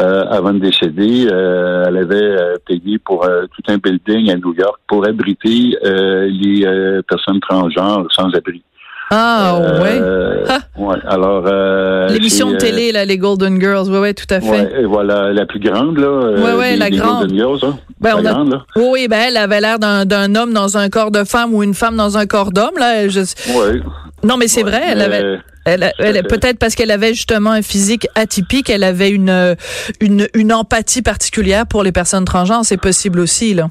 euh, 0.00 0.24
avant 0.30 0.54
de 0.54 0.58
décéder, 0.58 1.26
euh, 1.30 1.84
elle 1.86 1.98
avait 1.98 2.16
euh, 2.16 2.56
payé 2.66 2.98
pour 2.98 3.26
tout 3.26 3.62
un 3.72 3.76
building 3.76 4.30
à 4.30 4.36
New 4.36 4.54
York 4.54 4.80
pour 4.88 5.06
abriter 5.06 5.76
les 5.82 6.66
personnes 7.08 7.40
transgenres 7.40 8.06
sans 8.10 8.30
abri. 8.30 8.62
Ah 9.10 9.58
ouais. 9.82 10.00
ouais. 10.82 10.96
Alors 11.06 11.44
l'émission 12.08 12.52
de 12.52 12.56
télé 12.56 12.92
là, 12.92 13.04
les 13.04 13.18
Golden 13.18 13.60
Girls, 13.60 13.90
ouais 13.90 13.98
ouais, 13.98 14.14
tout 14.14 14.32
à 14.32 14.40
fait. 14.40 14.50
Ouais, 14.50 14.80
et 14.80 14.84
voilà 14.86 15.32
la 15.32 15.44
plus 15.44 15.60
grande 15.60 15.98
là. 15.98 16.08
Ouais 16.08 16.54
ouais, 16.54 16.76
la 16.76 16.88
grande. 16.88 17.28
Golden 17.28 17.36
Girls, 17.36 17.58
hein? 17.62 17.78
ben, 18.00 18.22
la 18.22 18.32
grande, 18.32 18.52
là. 18.52 18.64
Oui, 18.76 19.08
ben 19.08 19.20
elle 19.28 19.36
avait 19.36 19.60
l'air 19.60 19.78
d'un 19.78 20.34
homme 20.34 20.54
dans 20.54 20.78
un 20.78 20.88
corps 20.88 21.10
de 21.10 21.24
femme 21.24 21.52
ou 21.52 21.62
une 21.62 21.74
femme 21.74 21.96
dans 21.96 22.16
un 22.16 22.24
corps 22.24 22.52
d'homme 22.52 22.78
là. 22.78 23.06
Je... 23.08 23.20
Ouais. 23.20 23.82
Non 24.24 24.38
mais 24.38 24.48
c'est 24.48 24.62
vrai, 24.62 24.80
elle 24.88 25.02
avait. 25.02 25.40
Elle, 25.64 25.92
elle 25.98 26.22
peut-être 26.24 26.58
parce 26.58 26.74
qu'elle 26.74 26.90
avait 26.90 27.14
justement 27.14 27.52
un 27.52 27.62
physique 27.62 28.08
atypique, 28.14 28.68
elle 28.68 28.82
avait 28.82 29.10
une, 29.10 29.56
une, 30.00 30.28
une 30.34 30.52
empathie 30.52 31.02
particulière 31.02 31.66
pour 31.66 31.84
les 31.84 31.92
personnes 31.92 32.24
transgenres. 32.24 32.64
C'est 32.64 32.76
possible 32.76 33.20
aussi, 33.20 33.54
là. 33.54 33.70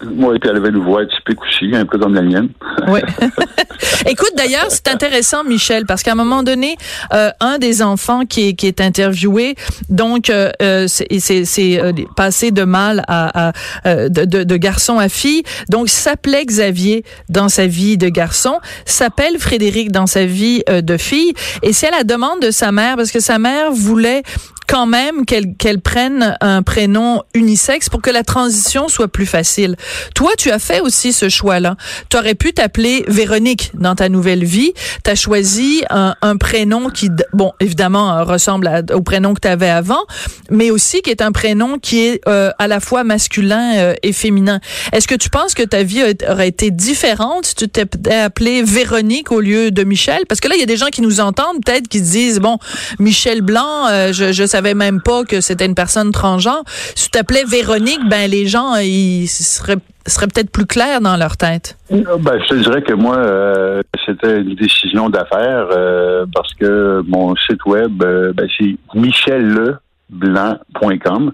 Puis 0.00 0.50
elle 0.50 0.56
avait 0.56 0.68
une 0.68 0.78
voix 0.78 1.04
typique 1.06 1.40
aussi, 1.42 1.74
un 1.74 1.86
peu 1.86 1.98
comme 1.98 2.14
la 2.14 2.22
mienne. 2.22 2.48
Oui. 2.88 3.00
Écoute, 4.06 4.32
d'ailleurs, 4.36 4.66
c'est 4.68 4.88
intéressant, 4.88 5.44
Michel, 5.44 5.86
parce 5.86 6.02
qu'à 6.02 6.12
un 6.12 6.16
moment 6.16 6.42
donné, 6.42 6.76
euh, 7.12 7.30
un 7.40 7.58
des 7.58 7.82
enfants 7.82 8.24
qui 8.24 8.48
est, 8.48 8.54
qui 8.54 8.66
est 8.66 8.80
interviewé, 8.80 9.54
donc 9.88 10.30
euh, 10.30 10.50
euh 10.62 10.86
c'est 10.88 11.80
euh, 11.80 11.92
passé 12.16 12.50
de 12.50 12.64
mal 12.64 13.04
à, 13.08 13.48
à 13.48 13.52
de, 13.84 14.24
de, 14.24 14.44
de, 14.44 14.56
garçon 14.56 14.98
à 14.98 15.08
fille, 15.08 15.42
donc 15.68 15.88
s'appelait 15.88 16.44
Xavier 16.44 17.04
dans 17.28 17.48
sa 17.48 17.66
vie 17.66 17.96
de 17.96 18.08
garçon, 18.08 18.58
s'appelle 18.84 19.38
Frédéric 19.38 19.92
dans 19.92 20.06
sa 20.06 20.24
vie 20.24 20.62
de 20.68 20.96
fille, 20.96 21.32
et 21.62 21.72
c'est 21.72 21.88
à 21.88 21.98
la 21.98 22.04
demande 22.04 22.40
de 22.40 22.50
sa 22.50 22.72
mère, 22.72 22.96
parce 22.96 23.10
que 23.10 23.20
sa 23.20 23.38
mère 23.38 23.70
voulait 23.72 24.22
quand 24.68 24.86
même 24.86 25.24
qu'elle 25.24 25.54
qu'elle 25.56 25.80
prenne 25.80 26.36
un 26.40 26.62
prénom 26.62 27.22
unisexe 27.34 27.88
pour 27.88 28.02
que 28.02 28.10
la 28.10 28.22
transition 28.22 28.88
soit 28.88 29.08
plus 29.08 29.26
facile. 29.26 29.76
Toi, 30.14 30.30
tu 30.36 30.50
as 30.50 30.58
fait 30.58 30.80
aussi 30.80 31.12
ce 31.12 31.28
choix-là. 31.28 31.76
Tu 32.10 32.18
aurais 32.18 32.34
pu 32.34 32.52
t'appeler 32.52 33.04
Véronique 33.08 33.72
dans 33.74 33.94
ta 33.94 34.08
nouvelle 34.08 34.44
vie. 34.44 34.74
Tu 35.04 35.10
as 35.10 35.14
choisi 35.14 35.82
un, 35.90 36.14
un, 36.20 36.36
prénom 36.36 36.90
qui, 36.90 37.10
bon, 37.32 37.52
évidemment, 37.60 38.24
ressemble 38.24 38.84
au 38.92 39.00
prénom 39.00 39.32
que 39.34 39.40
tu 39.40 39.48
avais 39.48 39.70
avant, 39.70 40.04
mais 40.50 40.70
aussi 40.70 41.00
qui 41.00 41.10
est 41.10 41.22
un 41.22 41.32
prénom 41.32 41.78
qui 41.78 42.00
est 42.00 42.20
euh, 42.28 42.50
à 42.58 42.68
la 42.68 42.80
fois 42.80 43.04
masculin 43.04 43.76
euh, 43.76 43.94
et 44.02 44.12
féminin. 44.12 44.60
Est-ce 44.92 45.08
que 45.08 45.14
tu 45.14 45.30
penses 45.30 45.54
que 45.54 45.62
ta 45.62 45.82
vie 45.82 46.02
aurait 46.28 46.48
été 46.48 46.70
différente 46.70 47.46
si 47.46 47.54
tu 47.54 47.68
t'étais 47.68 48.14
appelée 48.14 48.62
Véronique 48.62 49.32
au 49.32 49.40
lieu 49.40 49.70
de 49.70 49.82
Michel? 49.82 50.24
Parce 50.28 50.40
que 50.40 50.48
là, 50.48 50.56
il 50.56 50.60
y 50.60 50.64
a 50.64 50.66
des 50.66 50.76
gens 50.76 50.88
qui 50.92 51.00
nous 51.00 51.20
entendent 51.20 51.64
peut-être 51.64 51.88
qui 51.88 52.00
se 52.00 52.10
disent, 52.10 52.40
bon, 52.40 52.58
Michel 52.98 53.40
Blanc, 53.40 53.88
euh, 53.88 54.12
je, 54.12 54.32
je 54.32 54.44
savais 54.58 54.74
même 54.74 55.00
pas 55.00 55.24
que 55.24 55.40
c'était 55.40 55.66
une 55.66 55.76
personne 55.76 56.10
transgenre. 56.10 56.64
Si 56.94 57.04
tu 57.04 57.10
t'appelais 57.10 57.44
Véronique, 57.44 58.00
ben 58.08 58.28
les 58.28 58.46
gens, 58.46 58.74
ils 58.76 59.28
seraient 59.28 59.78
serait 60.08 60.26
peut-être 60.26 60.50
plus 60.50 60.66
clair 60.66 61.00
dans 61.00 61.16
leur 61.16 61.36
tête? 61.36 61.78
Ben, 61.90 62.40
je 62.42 62.48
te 62.48 62.54
dirais 62.54 62.82
que 62.82 62.94
moi, 62.94 63.16
euh, 63.16 63.82
c'était 64.06 64.40
une 64.40 64.54
décision 64.54 65.10
d'affaires 65.10 65.66
euh, 65.70 66.24
parce 66.34 66.54
que 66.54 67.02
mon 67.06 67.36
site 67.36 67.64
web, 67.66 67.92
ben, 67.92 68.32
c'est 68.58 68.74
michelleblanc.com. 68.94 71.32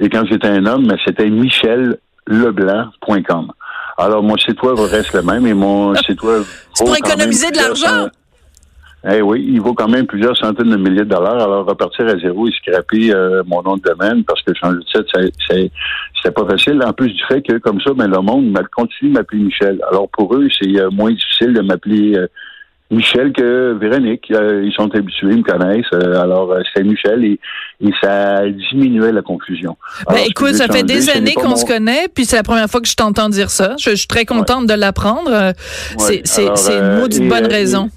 Et 0.00 0.08
quand 0.08 0.24
j'étais 0.28 0.48
un 0.48 0.66
homme, 0.66 0.88
ben, 0.88 0.98
c'était 1.06 1.30
michelleblanc.com. 1.30 3.52
Alors, 3.98 4.22
mon 4.22 4.36
site 4.36 4.62
web 4.62 4.78
reste 4.78 5.14
le 5.14 5.22
même 5.22 5.46
et 5.46 5.54
mon 5.54 5.94
site 5.94 6.22
web. 6.22 6.42
C'est 6.74 6.84
pour 6.84 6.94
économiser 6.96 7.50
de 7.50 7.56
l'argent? 7.56 8.10
Eh 9.08 9.22
oui, 9.22 9.44
il 9.46 9.60
vaut 9.60 9.74
quand 9.74 9.88
même 9.88 10.06
plusieurs 10.06 10.36
centaines 10.36 10.70
de 10.70 10.76
milliers 10.76 11.04
de 11.04 11.04
dollars. 11.04 11.40
Alors, 11.40 11.64
repartir 11.64 12.06
à 12.06 12.18
zéro 12.18 12.48
et 12.48 12.50
scraper 12.50 13.14
euh, 13.14 13.42
mon 13.46 13.62
nom 13.62 13.76
de 13.76 13.82
domaine 13.82 14.24
parce 14.24 14.42
que 14.42 14.52
changer 14.54 14.78
de 14.78 14.84
site, 14.84 15.70
c'est 16.22 16.34
pas 16.34 16.44
facile. 16.44 16.82
En 16.84 16.92
plus 16.92 17.12
du 17.12 17.22
fait 17.28 17.40
que, 17.42 17.58
comme 17.58 17.80
ça, 17.80 17.92
ben, 17.94 18.08
le 18.08 18.20
monde 18.20 18.58
continue 18.74 19.10
de 19.10 19.14
m'appeler 19.14 19.44
Michel. 19.44 19.80
Alors, 19.88 20.08
pour 20.08 20.34
eux, 20.34 20.48
c'est 20.60 20.80
euh, 20.80 20.90
moins 20.90 21.12
difficile 21.12 21.52
de 21.52 21.60
m'appeler 21.60 22.16
euh, 22.16 22.26
Michel 22.90 23.32
que 23.32 23.74
Véronique. 23.74 24.26
ils 24.28 24.72
sont 24.76 24.92
habitués, 24.92 25.30
ils 25.30 25.38
me 25.38 25.42
connaissent. 25.42 25.92
alors, 25.92 26.56
c'est 26.74 26.82
Michel 26.82 27.24
et, 27.24 27.38
ça 28.02 28.42
diminuait 28.48 29.12
la 29.12 29.22
confusion. 29.22 29.76
Ben, 30.08 30.18
écoute, 30.26 30.54
ça 30.54 30.66
fait 30.66 30.82
des 30.82 31.10
années 31.10 31.34
qu'on 31.34 31.54
se 31.54 31.64
connaît, 31.64 32.08
puis 32.12 32.24
c'est 32.24 32.36
la 32.36 32.42
première 32.42 32.68
fois 32.68 32.80
que 32.80 32.88
je 32.88 32.96
t'entends 32.96 33.28
dire 33.28 33.50
ça. 33.50 33.76
Je, 33.78 33.94
suis 33.94 34.08
très 34.08 34.24
contente 34.24 34.66
de 34.66 34.74
l'apprendre. 34.74 35.52
C'est 35.96 36.22
une 36.38 36.98
maudite 36.98 37.28
bonne 37.28 37.46
raison. 37.46 37.88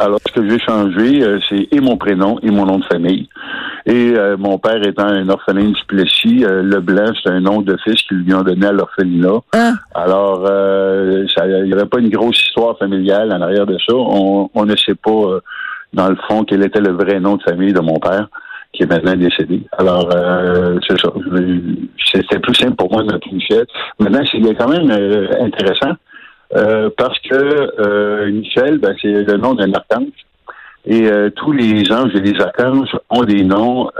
Alors, 0.00 0.20
ce 0.24 0.32
que 0.32 0.48
j'ai 0.48 0.60
changé, 0.60 1.24
euh, 1.24 1.40
c'est 1.48 1.66
et 1.72 1.80
mon 1.80 1.96
prénom 1.96 2.38
et 2.40 2.50
mon 2.50 2.64
nom 2.64 2.78
de 2.78 2.84
famille. 2.84 3.28
Et 3.84 4.12
euh, 4.16 4.36
mon 4.38 4.56
père 4.58 4.80
étant 4.86 5.06
un 5.06 5.28
orphelin 5.28 5.70
du 5.70 5.84
Plessis, 5.88 6.44
euh, 6.44 6.62
Leblanc, 6.62 7.12
c'est 7.20 7.30
un 7.30 7.40
nom 7.40 7.62
de 7.62 7.76
fils 7.82 8.00
qu'ils 8.02 8.18
lui 8.18 8.32
ont 8.32 8.42
donné 8.42 8.66
à 8.66 8.72
l'orphelinat. 8.72 9.40
Ah. 9.54 9.72
Alors, 9.94 10.44
il 10.46 11.64
n'y 11.64 11.72
avait 11.72 11.86
pas 11.86 11.98
une 11.98 12.10
grosse 12.10 12.40
histoire 12.40 12.78
familiale 12.78 13.32
en 13.32 13.40
arrière 13.40 13.66
de 13.66 13.76
ça. 13.78 13.94
On, 13.94 14.48
on 14.54 14.64
ne 14.64 14.76
sait 14.76 14.94
pas, 14.94 15.40
dans 15.92 16.08
le 16.08 16.16
fond, 16.28 16.44
quel 16.44 16.64
était 16.64 16.80
le 16.80 16.92
vrai 16.92 17.18
nom 17.18 17.36
de 17.36 17.42
famille 17.42 17.72
de 17.72 17.80
mon 17.80 17.98
père 17.98 18.28
qui 18.72 18.84
est 18.84 18.86
maintenant 18.86 19.16
décédé. 19.16 19.62
Alors, 19.76 20.08
c'est 20.86 21.00
ça. 21.00 21.12
C'était 22.12 22.38
plus 22.38 22.54
simple 22.54 22.76
pour 22.76 22.92
moi 22.92 23.02
de 23.02 23.10
m'appeler 23.10 23.32
Michel. 23.34 23.66
Maintenant, 23.98 24.20
c'est 24.30 24.54
quand 24.54 24.68
même 24.68 24.90
intéressant 25.40 25.96
euh, 26.54 26.90
parce 26.96 27.18
que 27.20 27.34
euh, 27.34 28.30
Michel, 28.30 28.78
ben, 28.78 28.94
c'est 29.00 29.08
le 29.08 29.36
nom 29.36 29.54
d'un 29.54 29.72
archange. 29.72 30.12
Et 30.84 31.06
euh, 31.06 31.28
tous 31.30 31.52
les 31.52 31.90
anges 31.92 32.14
et 32.14 32.20
les 32.20 32.40
archanges 32.40 32.96
ont 33.10 33.24
des 33.24 33.44
noms 33.44 33.90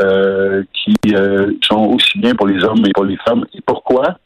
qui 0.73 1.14
sont 1.62 1.85
aussi 1.95 2.19
bien 2.19 2.35
pour 2.35 2.47
les 2.47 2.64
hommes 2.64 2.85
et 2.87 2.93
pour 2.95 3.05
les 3.05 3.19
femmes. 3.19 3.45
Et 3.55 3.61
pourquoi? 3.61 4.19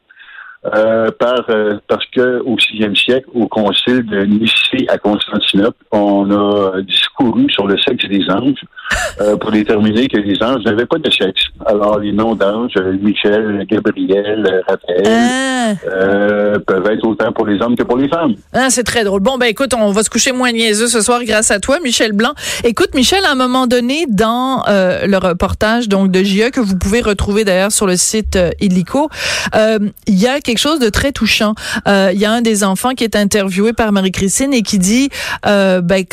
Euh, 0.65 1.11
par, 1.19 1.45
euh, 1.51 1.81
parce 1.89 2.07
que 2.07 2.41
au 2.45 2.57
sixième 2.57 2.95
siècle, 2.95 3.29
au 3.35 3.49
concile 3.49 4.07
de 4.07 4.21
Nicée 4.25 4.87
à 4.89 4.97
Constantinople, 4.97 5.77
on 5.91 6.31
a 6.31 6.81
discouru 6.83 7.51
sur 7.51 7.67
le 7.67 7.77
sexe 7.79 8.05
des 8.07 8.25
anges 8.31 8.63
euh, 9.21 9.37
pour 9.37 9.51
déterminer 9.51 10.09
que 10.09 10.19
les 10.19 10.43
anges 10.43 10.65
n'avaient 10.65 10.87
pas 10.87 10.99
de 10.99 11.11
sexe. 11.11 11.43
Alors, 11.67 11.99
les 11.99 12.13
noms 12.13 12.35
d'anges, 12.35 12.75
Michel, 13.01 13.67
Gabriel, 13.69 14.63
Raphaël, 14.69 15.77
ah. 15.87 16.59
peuvent 16.67 16.87
être 16.91 17.07
autant 17.07 17.33
pour 17.33 17.47
les 17.47 17.61
hommes 17.61 17.77
que 17.77 17.83
pour 17.83 17.97
les 17.97 18.09
femmes. 18.09 18.35
Ah, 18.53 18.71
c'est 18.71 18.85
très 18.85 19.05
drôle. 19.05 19.21
Bon, 19.21 19.39
ben 19.39 19.47
écoute, 19.47 19.75
on 19.75 19.93
va 19.93 20.03
se 20.03 20.11
coucher 20.11 20.33
moins 20.33 20.53
niaiseux 20.53 20.89
ce 20.89 21.01
soir 21.01 21.23
grâce 21.25 21.51
à 21.51 21.61
toi, 21.61 21.79
Michel 21.83 22.13
Blanc. 22.13 22.33
Écoute, 22.65 22.95
Michel, 22.95 23.25
à 23.25 23.33
un 23.33 23.37
moment 23.37 23.67
donné, 23.67 24.07
dans 24.09 24.63
le 24.67 25.17
reportage 25.17 25.89
donc 25.89 26.11
de 26.11 26.23
JE, 26.23 26.51
que 26.51 26.61
vous 26.61 26.77
pouvez 26.77 27.01
retrouver 27.01 27.45
d'ailleurs 27.45 27.73
sur 27.73 27.87
le 27.87 27.97
site 27.97 28.39
Illico, 28.61 29.09
il 29.55 30.19
y 30.19 30.27
a 30.27 30.41
quelque 30.41 30.59
chose 30.59 30.79
de 30.79 30.89
très 30.89 31.13
touchant. 31.13 31.55
Euh, 31.89 32.11
il 32.13 32.21
y 32.21 32.25
a 32.25 32.33
un 32.33 32.43
des 32.43 32.65
enfants 32.65 32.91
qui 32.91 33.05
est 33.05 33.17
interviewé 33.17 33.73
par 33.73 33.93
Marie-Christine 33.93 34.53
et 34.53 34.63
qui 34.63 34.79
dit, 34.79 35.11
euh, 35.47 35.81
ben, 35.81 36.05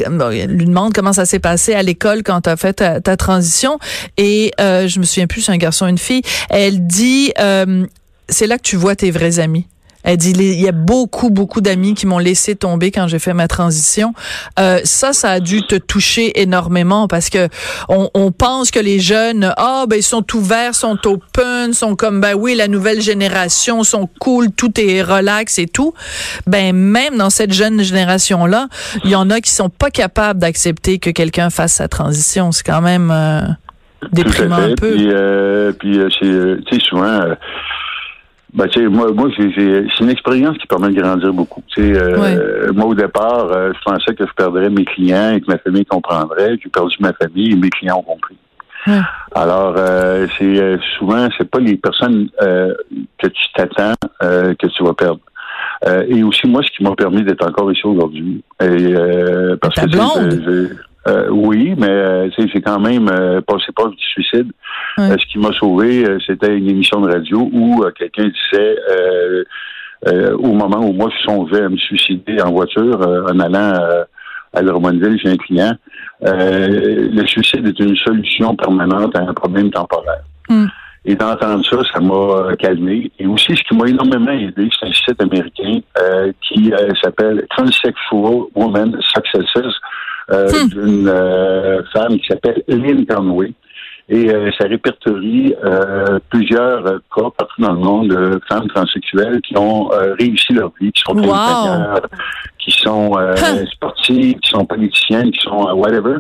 lui 0.47 0.65
demande 0.65 0.93
comment 0.93 1.13
ça 1.13 1.25
s'est 1.25 1.39
passé 1.39 1.73
à 1.73 1.83
l'école 1.83 2.23
quand 2.23 2.41
tu 2.41 2.49
as 2.49 2.57
fait 2.57 2.68
ta, 2.73 3.17
transition. 3.17 3.79
Et 4.17 4.51
euh, 4.59 4.87
je 4.87 4.99
me 4.99 5.05
souviens 5.05 5.27
plus, 5.27 5.41
c'est 5.41 5.51
un 5.51 5.57
garçon, 5.57 5.87
une 5.87 5.97
fille. 5.97 6.21
Elle 6.49 6.85
dit, 6.87 7.33
euh, 7.39 7.85
c'est 8.27 8.47
là 8.47 8.57
que 8.57 8.63
tu 8.63 8.75
vois 8.75 8.95
tes 8.95 9.11
vrais 9.11 9.39
amis. 9.39 9.67
Elle 10.03 10.17
dit 10.17 10.31
il 10.31 10.61
y 10.61 10.67
a 10.67 10.71
beaucoup 10.71 11.29
beaucoup 11.29 11.61
d'amis 11.61 11.93
qui 11.93 12.07
m'ont 12.07 12.19
laissé 12.19 12.55
tomber 12.55 12.91
quand 12.91 13.07
j'ai 13.07 13.19
fait 13.19 13.33
ma 13.33 13.47
transition. 13.47 14.13
Euh, 14.59 14.79
ça, 14.83 15.13
ça 15.13 15.31
a 15.31 15.39
dû 15.39 15.63
te 15.63 15.75
toucher 15.75 16.41
énormément 16.41 17.07
parce 17.07 17.29
que 17.29 17.49
on, 17.89 18.09
on 18.13 18.31
pense 18.31 18.71
que 18.71 18.79
les 18.79 18.99
jeunes, 18.99 19.53
ah 19.57 19.85
ben 19.87 19.97
ils 19.97 20.03
sont 20.03 20.25
ouverts, 20.35 20.75
sont 20.75 20.97
open, 21.05 21.73
sont 21.73 21.95
comme 21.95 22.21
ben 22.21 22.33
oui 22.33 22.55
la 22.55 22.67
nouvelle 22.67 23.01
génération, 23.01 23.83
sont 23.83 24.09
cool, 24.19 24.51
tout 24.51 24.79
est 24.79 25.01
relax 25.01 25.59
et 25.59 25.67
tout. 25.67 25.93
Ben 26.47 26.73
même 26.73 27.17
dans 27.17 27.29
cette 27.29 27.53
jeune 27.53 27.81
génération 27.83 28.45
là, 28.45 28.67
il 29.03 29.09
y 29.09 29.15
en 29.15 29.29
a 29.29 29.41
qui 29.41 29.51
sont 29.51 29.69
pas 29.69 29.89
capables 29.89 30.39
d'accepter 30.39 30.99
que 30.99 31.09
quelqu'un 31.09 31.49
fasse 31.49 31.73
sa 31.73 31.87
transition. 31.87 32.51
C'est 32.51 32.65
quand 32.65 32.81
même 32.81 33.11
euh, 33.11 33.41
déprimant 34.11 34.55
un 34.55 34.75
peu. 34.75 34.93
Puis, 34.93 35.09
euh, 35.11 35.71
puis 35.73 35.99
euh, 35.99 36.59
c'est 36.69 36.81
souvent 36.81 37.21
ben, 38.59 38.67
tu 38.67 38.81
sais, 38.81 38.87
moi, 38.89 39.09
moi 39.13 39.29
c'est 39.37 40.01
une 40.01 40.09
expérience 40.09 40.57
qui 40.57 40.67
permet 40.67 40.89
de 40.89 41.01
grandir 41.01 41.31
beaucoup. 41.31 41.63
Tu 41.67 41.81
sais, 41.81 41.97
euh, 41.97 42.73
moi, 42.73 42.87
au 42.87 42.93
départ, 42.93 43.45
euh, 43.45 43.71
je 43.73 43.79
pensais 43.89 44.13
que 44.13 44.27
je 44.27 44.33
perdrais 44.33 44.69
mes 44.69 44.83
clients 44.83 45.31
et 45.31 45.39
que 45.39 45.49
ma 45.49 45.57
famille 45.59 45.85
comprendrait. 45.85 46.57
J'ai 46.61 46.67
perdu 46.67 46.93
ma 46.99 47.13
famille 47.13 47.53
et 47.53 47.55
mes 47.55 47.69
clients 47.69 47.99
ont 47.99 48.03
compris. 48.03 48.35
Alors, 49.33 49.75
euh, 49.77 50.27
c'est 50.37 50.77
souvent, 50.97 51.29
c'est 51.37 51.49
pas 51.49 51.59
les 51.59 51.77
personnes 51.77 52.29
que 52.37 53.27
tu 53.27 53.43
t'attends 53.55 53.93
que 54.19 54.67
tu 54.67 54.83
vas 54.83 54.93
perdre. 54.93 55.21
et 56.09 56.21
aussi, 56.23 56.45
moi, 56.45 56.61
ce 56.61 56.69
qui 56.75 56.83
m'a 56.83 56.95
permis 56.95 57.23
d'être 57.23 57.47
encore 57.47 57.71
ici 57.71 57.85
aujourd'hui. 57.85 58.43
Parce 58.57 59.75
que 59.75 60.88
euh, 61.09 61.27
oui, 61.29 61.73
mais 61.77 61.89
euh, 61.89 62.29
c'est 62.37 62.61
quand 62.61 62.79
même 62.79 63.09
euh, 63.09 63.41
passé 63.41 63.71
pas 63.75 63.87
du 63.87 63.97
suicide. 63.97 64.51
Euh, 64.99 65.15
ce 65.19 65.25
qui 65.27 65.39
m'a 65.39 65.51
sauvé, 65.53 66.05
c'était 66.25 66.55
une 66.55 66.69
émission 66.69 67.01
de 67.01 67.11
radio 67.11 67.49
où 67.51 67.83
quelqu'un 67.97 68.29
disait 68.29 68.77
au 70.33 70.53
moment 70.53 70.79
où 70.79 70.93
moi 70.93 71.09
je 71.09 71.31
songeais 71.31 71.63
à 71.63 71.69
me 71.69 71.77
suicider 71.77 72.41
en 72.41 72.51
voiture 72.51 72.99
en 73.01 73.39
allant 73.39 74.05
à 74.53 74.61
Drummondville 74.61 75.19
chez 75.19 75.29
un 75.29 75.37
client, 75.37 75.73
le 76.21 77.25
suicide 77.27 77.67
est 77.67 77.79
une 77.79 77.95
solution 77.95 78.55
permanente 78.55 79.15
à 79.15 79.21
un 79.21 79.33
problème 79.33 79.69
temporaire. 79.71 80.23
Hmm. 80.49 80.67
Et 81.09 81.15
d'entendre 81.15 81.65
ça, 81.65 81.77
ça 81.91 81.99
m'a 81.99 82.55
calmé. 82.57 83.11
Et 83.17 83.25
aussi, 83.25 83.55
ce 83.55 83.63
qui 83.63 83.75
m'a 83.75 83.87
énormément 83.87 84.31
aidé, 84.31 84.69
c'est 84.79 84.87
un 84.87 84.93
site 84.93 85.21
américain 85.21 85.79
qui 86.39 86.71
s'appelle 87.01 87.45
Transsexual 87.49 88.43
Women 88.53 88.95
Successes 89.01 89.79
euh, 90.31 90.47
hmm. 90.47 90.67
d'une 90.67 91.07
euh, 91.07 91.81
femme 91.91 92.19
qui 92.19 92.27
s'appelle 92.27 92.61
Lynn 92.67 93.03
Conway. 93.07 93.51
Et 94.09 94.29
euh, 94.29 94.51
ça 94.59 94.67
répertorie 94.67 95.55
plusieurs 96.29 96.83
cas 96.83 97.29
partout 97.37 97.61
dans 97.61 97.73
le 97.73 97.79
monde 97.79 98.07
de 98.09 98.39
femmes 98.47 98.67
transsexuelles 98.67 99.39
qui 99.41 99.57
ont 99.57 99.89
réussi 100.19 100.53
leur 100.53 100.71
vie, 100.79 100.91
qui 100.91 101.01
sont 101.01 101.15
wow. 101.15 101.99
qui 102.57 102.71
sont 102.71 103.13
sportives, 103.71 104.39
qui 104.39 104.49
sont 104.49 104.65
politiciennes, 104.65 105.31
qui 105.31 105.39
sont 105.41 105.73
whatever. 105.73 106.17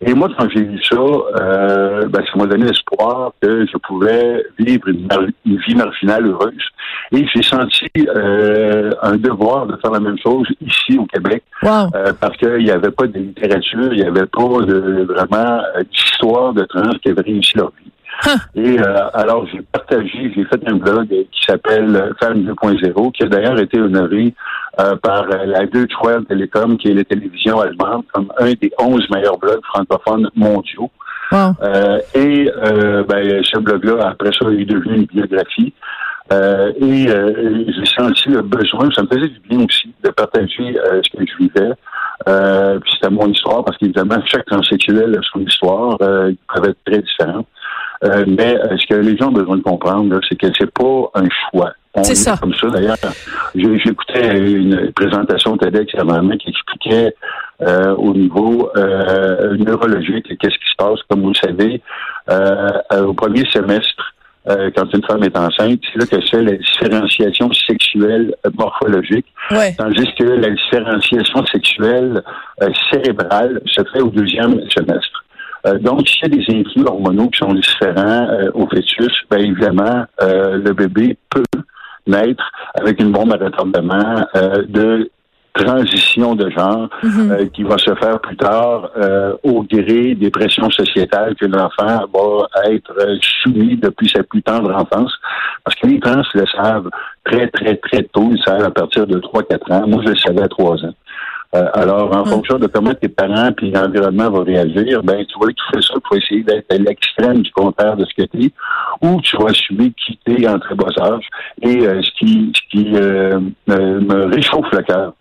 Et 0.00 0.12
moi, 0.12 0.28
quand 0.36 0.48
j'ai 0.50 0.64
vu 0.64 0.78
ça, 0.82 0.96
euh, 0.96 2.06
ben, 2.08 2.22
ça 2.24 2.36
m'a 2.36 2.46
donné 2.46 2.66
l'espoir 2.66 3.32
que 3.40 3.66
je 3.66 3.76
pouvais 3.78 4.44
vivre 4.58 4.88
une, 4.88 5.08
vie 5.44 5.74
marginale 5.74 6.26
heureuse. 6.26 6.68
Et 7.12 7.26
j'ai 7.32 7.42
senti 7.42 7.86
euh, 7.96 8.90
un 9.02 9.16
devoir 9.16 9.66
de 9.66 9.76
faire 9.76 9.92
la 9.92 10.00
même 10.00 10.18
chose 10.18 10.48
ici 10.60 10.98
au 10.98 11.06
Québec, 11.06 11.42
euh, 11.64 12.12
parce 12.20 12.36
qu'il 12.36 12.64
n'y 12.64 12.70
avait 12.70 12.90
pas 12.90 13.06
de 13.06 13.18
littérature, 13.18 13.92
il 13.92 14.00
n'y 14.00 14.06
avait 14.06 14.26
pas 14.26 14.62
de 14.62 15.06
vraiment 15.08 15.60
d'histoire 15.90 16.52
de 16.52 16.64
trans 16.64 16.90
qui 17.02 17.10
avaient 17.10 17.22
réussi 17.22 17.56
leur 17.56 17.72
vie. 17.80 17.90
Et 18.54 18.78
euh, 18.78 19.08
alors, 19.12 19.46
j'ai 19.52 19.62
partagé, 19.62 20.32
j'ai 20.34 20.44
fait 20.44 20.60
un 20.66 20.76
blog 20.76 21.08
qui 21.08 21.44
s'appelle 21.46 22.14
Femme 22.20 22.42
2.0, 22.42 23.12
qui 23.12 23.22
a 23.22 23.26
d'ailleurs 23.26 23.58
été 23.58 23.80
honoré 23.80 24.34
euh, 24.80 24.96
par 24.96 25.26
la 25.26 25.66
Deutsche 25.66 25.94
Welle 26.02 26.24
Telekom, 26.24 26.76
qui 26.76 26.88
est 26.88 26.94
la 26.94 27.04
télévision 27.04 27.60
allemande, 27.60 28.04
comme 28.12 28.32
un 28.38 28.52
des 28.52 28.72
11 28.78 29.08
meilleurs 29.10 29.38
blogs 29.38 29.64
francophones 29.64 30.30
mondiaux. 30.34 30.90
et 32.14 32.50
ben, 33.08 33.42
ce 33.42 33.58
blog-là, 33.58 34.08
après 34.08 34.30
ça, 34.38 34.50
est 34.50 34.64
devenu 34.64 34.96
une 34.96 35.06
biographie. 35.06 35.72
et 36.30 37.06
j'ai 37.06 37.86
senti 37.86 38.28
le 38.28 38.42
besoin, 38.42 38.88
ça 38.94 39.02
me 39.02 39.08
faisait 39.08 39.28
du 39.28 39.40
bien 39.48 39.64
aussi 39.64 39.92
de 40.02 40.10
partager 40.10 40.76
ce 41.02 41.16
que 41.16 41.24
je 41.26 41.36
vivais. 41.38 41.72
puis 42.80 42.92
c'était 42.94 43.10
mon 43.10 43.28
histoire, 43.28 43.64
parce 43.64 43.76
qu'évidemment, 43.78 44.20
chaque 44.26 44.46
transsexuel 44.46 45.16
a 45.16 45.22
son 45.32 45.40
histoire, 45.40 45.96
euh, 46.02 46.30
qui 46.30 46.38
peuvent 46.54 46.70
être 46.70 46.84
très 46.84 47.00
différente. 47.00 47.46
Euh, 48.02 48.24
mais 48.26 48.56
euh, 48.56 48.76
ce 48.76 48.86
que 48.86 48.94
les 48.94 49.16
gens 49.16 49.28
ont 49.28 49.32
besoin 49.32 49.56
de 49.56 49.62
comprendre, 49.62 50.18
c'est 50.28 50.36
que 50.36 50.48
c'est 50.58 50.70
pas 50.70 51.10
un 51.14 51.28
choix. 51.50 51.72
C'est 52.02 52.16
ça. 52.16 52.36
Comme 52.40 52.54
ça, 52.54 52.68
d'ailleurs. 52.68 52.96
J'écoutais 53.54 54.36
une 54.36 54.92
présentation 54.92 55.56
TEDx 55.56 55.94
avant 55.96 56.28
qui 56.30 56.48
expliquait 56.48 57.14
euh, 57.62 57.94
au 57.94 58.12
niveau 58.14 58.68
euh, 58.76 59.56
neurologique 59.56 60.26
qu'est-ce 60.26 60.56
qui 60.56 60.70
se 60.70 60.76
passe. 60.76 60.98
Comme 61.08 61.22
vous 61.22 61.32
le 61.32 61.34
savez, 61.34 61.80
au 62.98 63.12
premier 63.12 63.44
semestre, 63.52 64.12
quand 64.44 64.92
une 64.92 65.04
femme 65.04 65.22
est 65.22 65.38
enceinte, 65.38 65.80
c'est 65.92 66.00
là 66.00 66.06
que 66.06 66.26
c'est 66.26 66.42
la 66.42 66.56
différenciation 66.56 67.52
sexuelle 67.52 68.34
morphologique. 68.58 69.26
Tandis 69.78 70.12
que 70.18 70.24
la 70.24 70.50
différenciation 70.50 71.46
sexuelle 71.46 72.24
cérébrale 72.90 73.60
se 73.66 73.82
fait 73.92 74.00
au 74.00 74.08
deuxième 74.08 74.60
semestre. 74.68 75.23
Euh, 75.66 75.78
donc, 75.78 76.08
s'il 76.08 76.22
y 76.22 76.26
a 76.26 76.28
des 76.28 76.60
influx 76.60 76.84
hormonaux 76.86 77.28
qui 77.28 77.38
sont 77.38 77.54
différents 77.54 78.28
euh, 78.28 78.50
au 78.54 78.66
fœtus, 78.66 79.12
bien 79.30 79.40
évidemment, 79.40 80.04
euh, 80.22 80.58
le 80.58 80.72
bébé 80.72 81.16
peut 81.30 81.42
naître 82.06 82.44
avec 82.74 83.00
une 83.00 83.12
bombe 83.12 83.32
à 83.32 83.42
retardement 83.42 84.26
de 84.68 85.10
transition 85.54 86.34
de 86.34 86.50
genre 86.50 86.90
mhm. 87.02 87.48
qui 87.50 87.62
va 87.62 87.78
se 87.78 87.94
faire 87.94 88.20
plus 88.20 88.36
tard 88.36 88.90
au 89.42 89.62
gré 89.62 90.14
des 90.14 90.28
pressions 90.28 90.68
sociétales 90.68 91.34
que 91.36 91.46
l'enfant 91.46 92.04
va 92.12 92.70
être 92.70 92.92
soumis 93.22 93.76
depuis 93.76 94.10
sa 94.10 94.22
plus 94.22 94.42
tendre 94.42 94.74
enfance. 94.74 95.12
Parce 95.64 95.76
que 95.80 95.86
les 95.86 95.98
trans 95.98 96.20
le 96.34 96.44
savent 96.46 96.90
très, 97.24 97.46
très, 97.48 97.76
très 97.76 98.02
tôt. 98.02 98.28
Ils 98.32 98.42
savent 98.42 98.64
à 98.64 98.70
partir 98.70 99.06
de 99.06 99.18
3-4 99.18 99.72
ans. 99.72 99.88
Moi, 99.88 100.02
je 100.04 100.10
le 100.10 100.16
savais 100.16 100.42
à 100.42 100.48
3 100.48 100.84
ans. 100.84 100.94
Euh, 101.54 101.68
alors, 101.74 102.14
en 102.16 102.24
fonction 102.24 102.58
de 102.58 102.66
comment 102.66 102.94
tes 102.94 103.08
parents 103.08 103.52
puis 103.52 103.70
l'environnement 103.70 104.30
vont 104.30 104.42
réagir, 104.42 105.02
ben 105.04 105.24
tu 105.24 105.38
vois 105.38 105.48
que 105.48 105.52
tu 105.52 105.64
fais 105.72 105.82
ça 105.82 105.94
pour 106.02 106.16
essayer 106.16 106.42
d'être 106.42 106.66
à 106.72 106.78
l'extrême 106.78 107.42
du 107.42 107.50
contraire 107.52 107.96
de 107.96 108.04
ce 108.04 108.22
que 108.22 108.26
tu 108.28 108.46
es, 108.46 108.50
ou 109.02 109.20
tu 109.20 109.36
vas 109.36 109.50
assumer 109.50 109.92
quitter 109.92 110.48
en 110.48 110.58
très 110.58 110.74
bas 110.74 110.90
âge. 110.98 111.26
Et 111.62 111.86
euh, 111.86 112.02
ce 112.02 112.10
qui, 112.18 112.52
ce 112.54 112.60
qui 112.70 112.90
euh, 112.94 113.38
me, 113.68 114.34
réchauffe 114.34 114.70
le 114.72 114.82
cœur, 114.82 115.12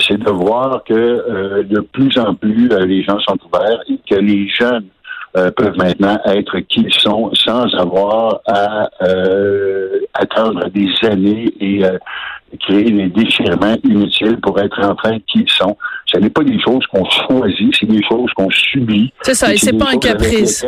c'est 0.00 0.18
de 0.18 0.30
voir 0.30 0.84
que 0.84 1.62
de 1.62 1.80
plus 1.80 2.16
en 2.18 2.34
plus 2.34 2.68
les 2.68 3.02
gens 3.02 3.18
sont 3.20 3.38
ouverts 3.46 3.80
et 3.88 3.98
que 4.08 4.20
les 4.20 4.46
jeunes 4.48 4.84
peuvent 5.32 5.76
maintenant 5.76 6.18
être 6.26 6.58
qui 6.68 6.80
ils 6.80 6.92
sont 6.92 7.30
sans 7.34 7.66
avoir 7.74 8.40
à 8.46 8.88
attendre 10.14 10.68
des 10.70 10.90
années 11.02 11.52
et 11.60 11.82
créer 12.60 12.90
des 12.90 13.08
déchirements 13.08 13.76
inutiles 13.82 14.38
pour 14.40 14.60
être 14.60 14.78
enfin 14.82 15.18
qui 15.26 15.40
ils 15.40 15.50
sont. 15.50 15.76
Ce 16.06 16.18
n'est 16.18 16.28
pas 16.28 16.44
des 16.44 16.60
choses 16.60 16.84
qu'on 16.86 17.04
choisit, 17.08 17.74
c'est 17.78 17.86
des 17.86 18.02
choses 18.04 18.30
qu'on 18.36 18.50
subit. 18.50 19.10
C'est 19.22 19.34
ça, 19.34 19.54
et 19.54 19.56
c'est 19.56 19.72
pas 19.72 19.90
un 19.92 19.98
caprice. 19.98 20.66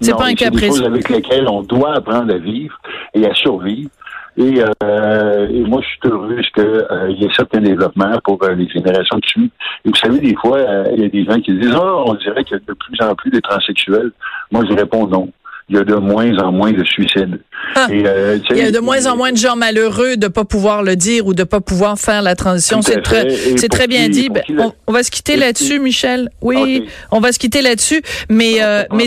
C'est 0.00 0.16
pas 0.16 0.26
un 0.26 0.34
caprice. 0.34 0.60
C'est 0.62 0.68
des 0.70 0.76
choses 0.76 0.86
avec 0.86 1.08
lesquelles 1.08 1.48
on 1.48 1.62
doit 1.62 1.94
apprendre 1.96 2.34
à 2.34 2.38
vivre 2.38 2.76
et 3.14 3.24
à 3.24 3.34
survivre. 3.34 3.90
Et, 4.36 4.62
euh, 4.82 5.48
et 5.48 5.60
moi, 5.60 5.80
je 5.82 5.86
suis 5.88 5.98
heureux 6.04 6.40
qu'il 6.54 6.64
euh, 6.64 7.10
y 7.10 7.24
ait 7.24 7.34
certains 7.36 7.60
développements 7.60 8.18
pour 8.24 8.42
euh, 8.42 8.54
les 8.54 8.68
générations 8.68 9.18
dessus. 9.18 9.50
Et 9.84 9.88
vous 9.88 9.96
savez, 9.96 10.18
des 10.18 10.34
fois, 10.36 10.60
il 10.94 11.02
y 11.02 11.04
a 11.04 11.08
des 11.08 11.24
gens 11.24 11.40
qui 11.40 11.52
disent 11.52 11.72
«Ah, 11.74 12.04
on 12.06 12.14
dirait 12.14 12.44
qu'il 12.44 12.56
y 12.56 12.60
a 12.60 12.64
de 12.66 12.74
plus 12.74 13.00
en 13.00 13.14
plus 13.14 13.30
des 13.30 13.40
transsexuels.» 13.40 14.12
Moi, 14.50 14.64
je 14.68 14.74
réponds 14.74 15.06
non 15.06 15.30
il 15.70 15.76
y 15.76 15.78
a 15.78 15.84
de 15.84 15.94
moins 15.94 16.36
en 16.38 16.50
moins 16.50 16.72
de 16.72 16.84
suicides. 16.84 17.40
Ah. 17.76 17.86
euh, 17.90 18.38
il 18.50 18.56
y 18.56 18.62
a 18.62 18.72
de 18.72 18.80
moins 18.80 19.06
en 19.06 19.16
moins 19.16 19.30
de 19.30 19.36
gens 19.36 19.54
malheureux 19.54 20.16
de 20.16 20.26
pas 20.26 20.44
pouvoir 20.44 20.82
le 20.82 20.96
dire 20.96 21.26
ou 21.26 21.32
de 21.32 21.44
pas 21.44 21.60
pouvoir 21.60 21.96
faire 21.96 22.22
la 22.22 22.34
transition. 22.34 22.82
C'est 22.82 23.00
très, 23.00 23.86
bien 23.86 24.08
dit. 24.08 24.28
Ben, 24.28 24.42
on, 24.86 24.92
va 24.92 25.04
se 25.04 25.12
quitter 25.12 25.36
là-dessus, 25.36 25.78
Michel. 25.78 26.28
Oui, 26.42 26.88
on 27.12 27.20
va 27.20 27.30
se 27.30 27.38
quitter 27.38 27.62
là-dessus. 27.62 28.02
Mais, 28.28 28.62
euh, 28.62 28.82
mais 28.92 29.06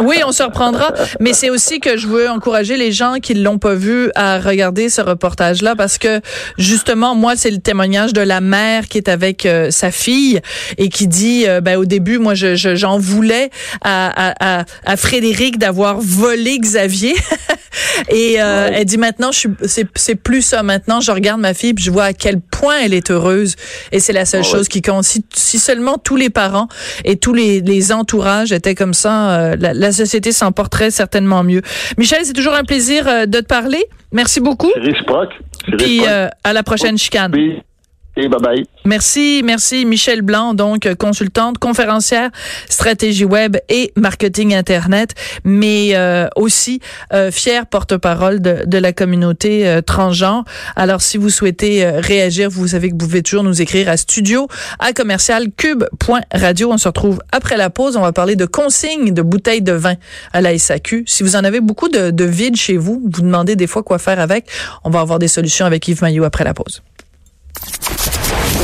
oui, 0.00 0.16
on 0.26 0.32
se 0.32 0.42
reprendra. 0.42 0.92
Mais 1.20 1.32
c'est 1.32 1.50
aussi 1.50 1.80
que 1.80 1.96
je 1.96 2.06
veux 2.06 2.28
encourager 2.28 2.76
les 2.76 2.92
gens 2.92 3.16
qui 3.22 3.34
l'ont 3.34 3.58
pas 3.58 3.74
vu 3.74 4.10
à 4.14 4.38
regarder 4.38 4.88
ce 4.88 5.00
reportage-là 5.00 5.76
parce 5.76 5.98
que 5.98 6.20
justement, 6.56 7.14
moi, 7.14 7.36
c'est 7.36 7.50
le 7.50 7.58
témoignage 7.58 8.12
de 8.12 8.20
la 8.20 8.40
mère 8.40 8.88
qui 8.88 8.98
est 8.98 9.08
avec 9.08 9.44
euh, 9.44 9.70
sa 9.70 9.90
fille 9.90 10.40
et 10.78 10.88
qui 10.88 11.08
dit, 11.08 11.44
euh, 11.46 11.60
ben 11.60 11.76
au 11.76 11.84
début, 11.84 12.18
moi, 12.18 12.34
je, 12.34 12.56
j'en 12.56 12.98
voulais 12.98 13.50
à, 13.82 14.60
à, 14.60 14.64
à, 14.84 14.96
Frédéric 14.96 15.58
d'avoir 15.58 16.00
volé 16.00 16.58
Xavier. 16.58 17.14
et 18.08 18.40
euh, 18.40 18.70
elle 18.72 18.84
dit 18.84 18.98
maintenant, 18.98 19.30
je 19.30 19.38
suis, 19.38 19.50
c'est, 19.94 20.14
plus 20.14 20.42
ça. 20.42 20.62
Maintenant, 20.62 21.00
je 21.00 21.10
regarde 21.10 21.40
ma 21.40 21.54
fille 21.54 21.74
puis 21.74 21.84
je 21.84 21.90
vois 21.90 22.04
à 22.04 22.12
quel 22.12 22.40
point 22.40 22.78
elle 22.82 22.94
est 22.94 23.10
heureuse. 23.10 23.56
Et 23.92 24.00
c'est 24.00 24.12
la 24.12 24.24
seule 24.24 24.44
chose 24.44 24.68
qui 24.68 24.80
compte. 24.80 25.04
Si, 25.04 25.24
si, 25.34 25.58
seulement 25.58 25.98
tous 25.98 26.16
les 26.16 26.30
parents 26.30 26.68
et 27.04 27.16
tous 27.16 27.34
les, 27.34 27.60
les 27.60 27.92
entourages 27.92 28.52
étaient 28.52 28.74
comme 28.74 28.94
ça, 28.94 29.54
la, 29.56 29.81
la 29.82 29.92
société 29.92 30.32
s'en 30.32 30.52
porterait 30.52 30.90
certainement 30.90 31.42
mieux. 31.44 31.62
Michel, 31.98 32.20
c'est 32.24 32.32
toujours 32.32 32.54
un 32.54 32.64
plaisir 32.64 33.06
euh, 33.06 33.26
de 33.26 33.40
te 33.40 33.46
parler. 33.46 33.84
Merci 34.12 34.40
beaucoup. 34.40 34.70
C'est 34.74 34.80
réciproque. 34.80 35.32
Puis 35.78 36.02
euh, 36.06 36.28
à 36.44 36.52
la 36.52 36.62
prochaine 36.62 36.96
chicane. 36.96 37.32
Et 38.16 38.28
bye 38.28 38.40
bye. 38.40 38.66
Merci, 38.84 39.42
merci 39.42 39.86
Michel 39.86 40.20
Blanc, 40.20 40.52
donc 40.52 40.92
consultante, 40.96 41.56
conférencière, 41.58 42.30
stratégie 42.68 43.24
web 43.24 43.56
et 43.70 43.92
marketing 43.96 44.54
internet, 44.54 45.14
mais 45.44 45.90
euh, 45.94 46.28
aussi 46.36 46.80
euh, 47.14 47.30
fière 47.30 47.66
porte-parole 47.66 48.42
de, 48.42 48.64
de, 48.66 48.78
la 48.78 48.92
communauté 48.92 49.66
euh, 49.66 49.80
transgenre. 49.80 50.44
Alors 50.76 51.00
si 51.00 51.16
vous 51.16 51.30
souhaitez 51.30 51.86
euh, 51.86 52.00
réagir, 52.00 52.50
vous 52.50 52.68
savez 52.68 52.88
que 52.88 52.92
vous 52.94 53.06
pouvez 53.06 53.22
toujours 53.22 53.44
nous 53.44 53.62
écrire 53.62 53.88
à 53.88 53.96
studio 53.96 54.46
à 54.78 54.92
commercial 54.92 55.46
cube.radio. 55.56 56.70
On 56.70 56.78
se 56.78 56.88
retrouve 56.88 57.20
après 57.32 57.56
la 57.56 57.70
pause. 57.70 57.96
On 57.96 58.02
va 58.02 58.12
parler 58.12 58.36
de 58.36 58.44
consignes 58.44 59.14
de 59.14 59.22
bouteilles 59.22 59.62
de 59.62 59.72
vin 59.72 59.94
à 60.34 60.42
la 60.42 60.58
SAQ. 60.58 61.04
Si 61.06 61.22
vous 61.22 61.34
en 61.36 61.44
avez 61.44 61.60
beaucoup 61.60 61.88
de, 61.88 62.10
de 62.10 62.24
vide 62.24 62.56
chez 62.56 62.76
vous, 62.76 63.00
vous 63.10 63.22
demandez 63.22 63.56
des 63.56 63.66
fois 63.66 63.82
quoi 63.82 63.98
faire 63.98 64.20
avec. 64.20 64.46
On 64.84 64.90
va 64.90 65.00
avoir 65.00 65.18
des 65.18 65.28
solutions 65.28 65.64
avec 65.64 65.88
Yves 65.88 66.02
Maillot 66.02 66.24
après 66.24 66.44
la 66.44 66.52
pause. 66.52 66.82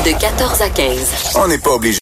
De 0.09 0.14
14 0.18 0.62
à 0.62 0.71
15. 0.71 1.35
On 1.35 1.49
n'est 1.49 1.59
pas 1.59 1.73
obligé. 1.73 1.97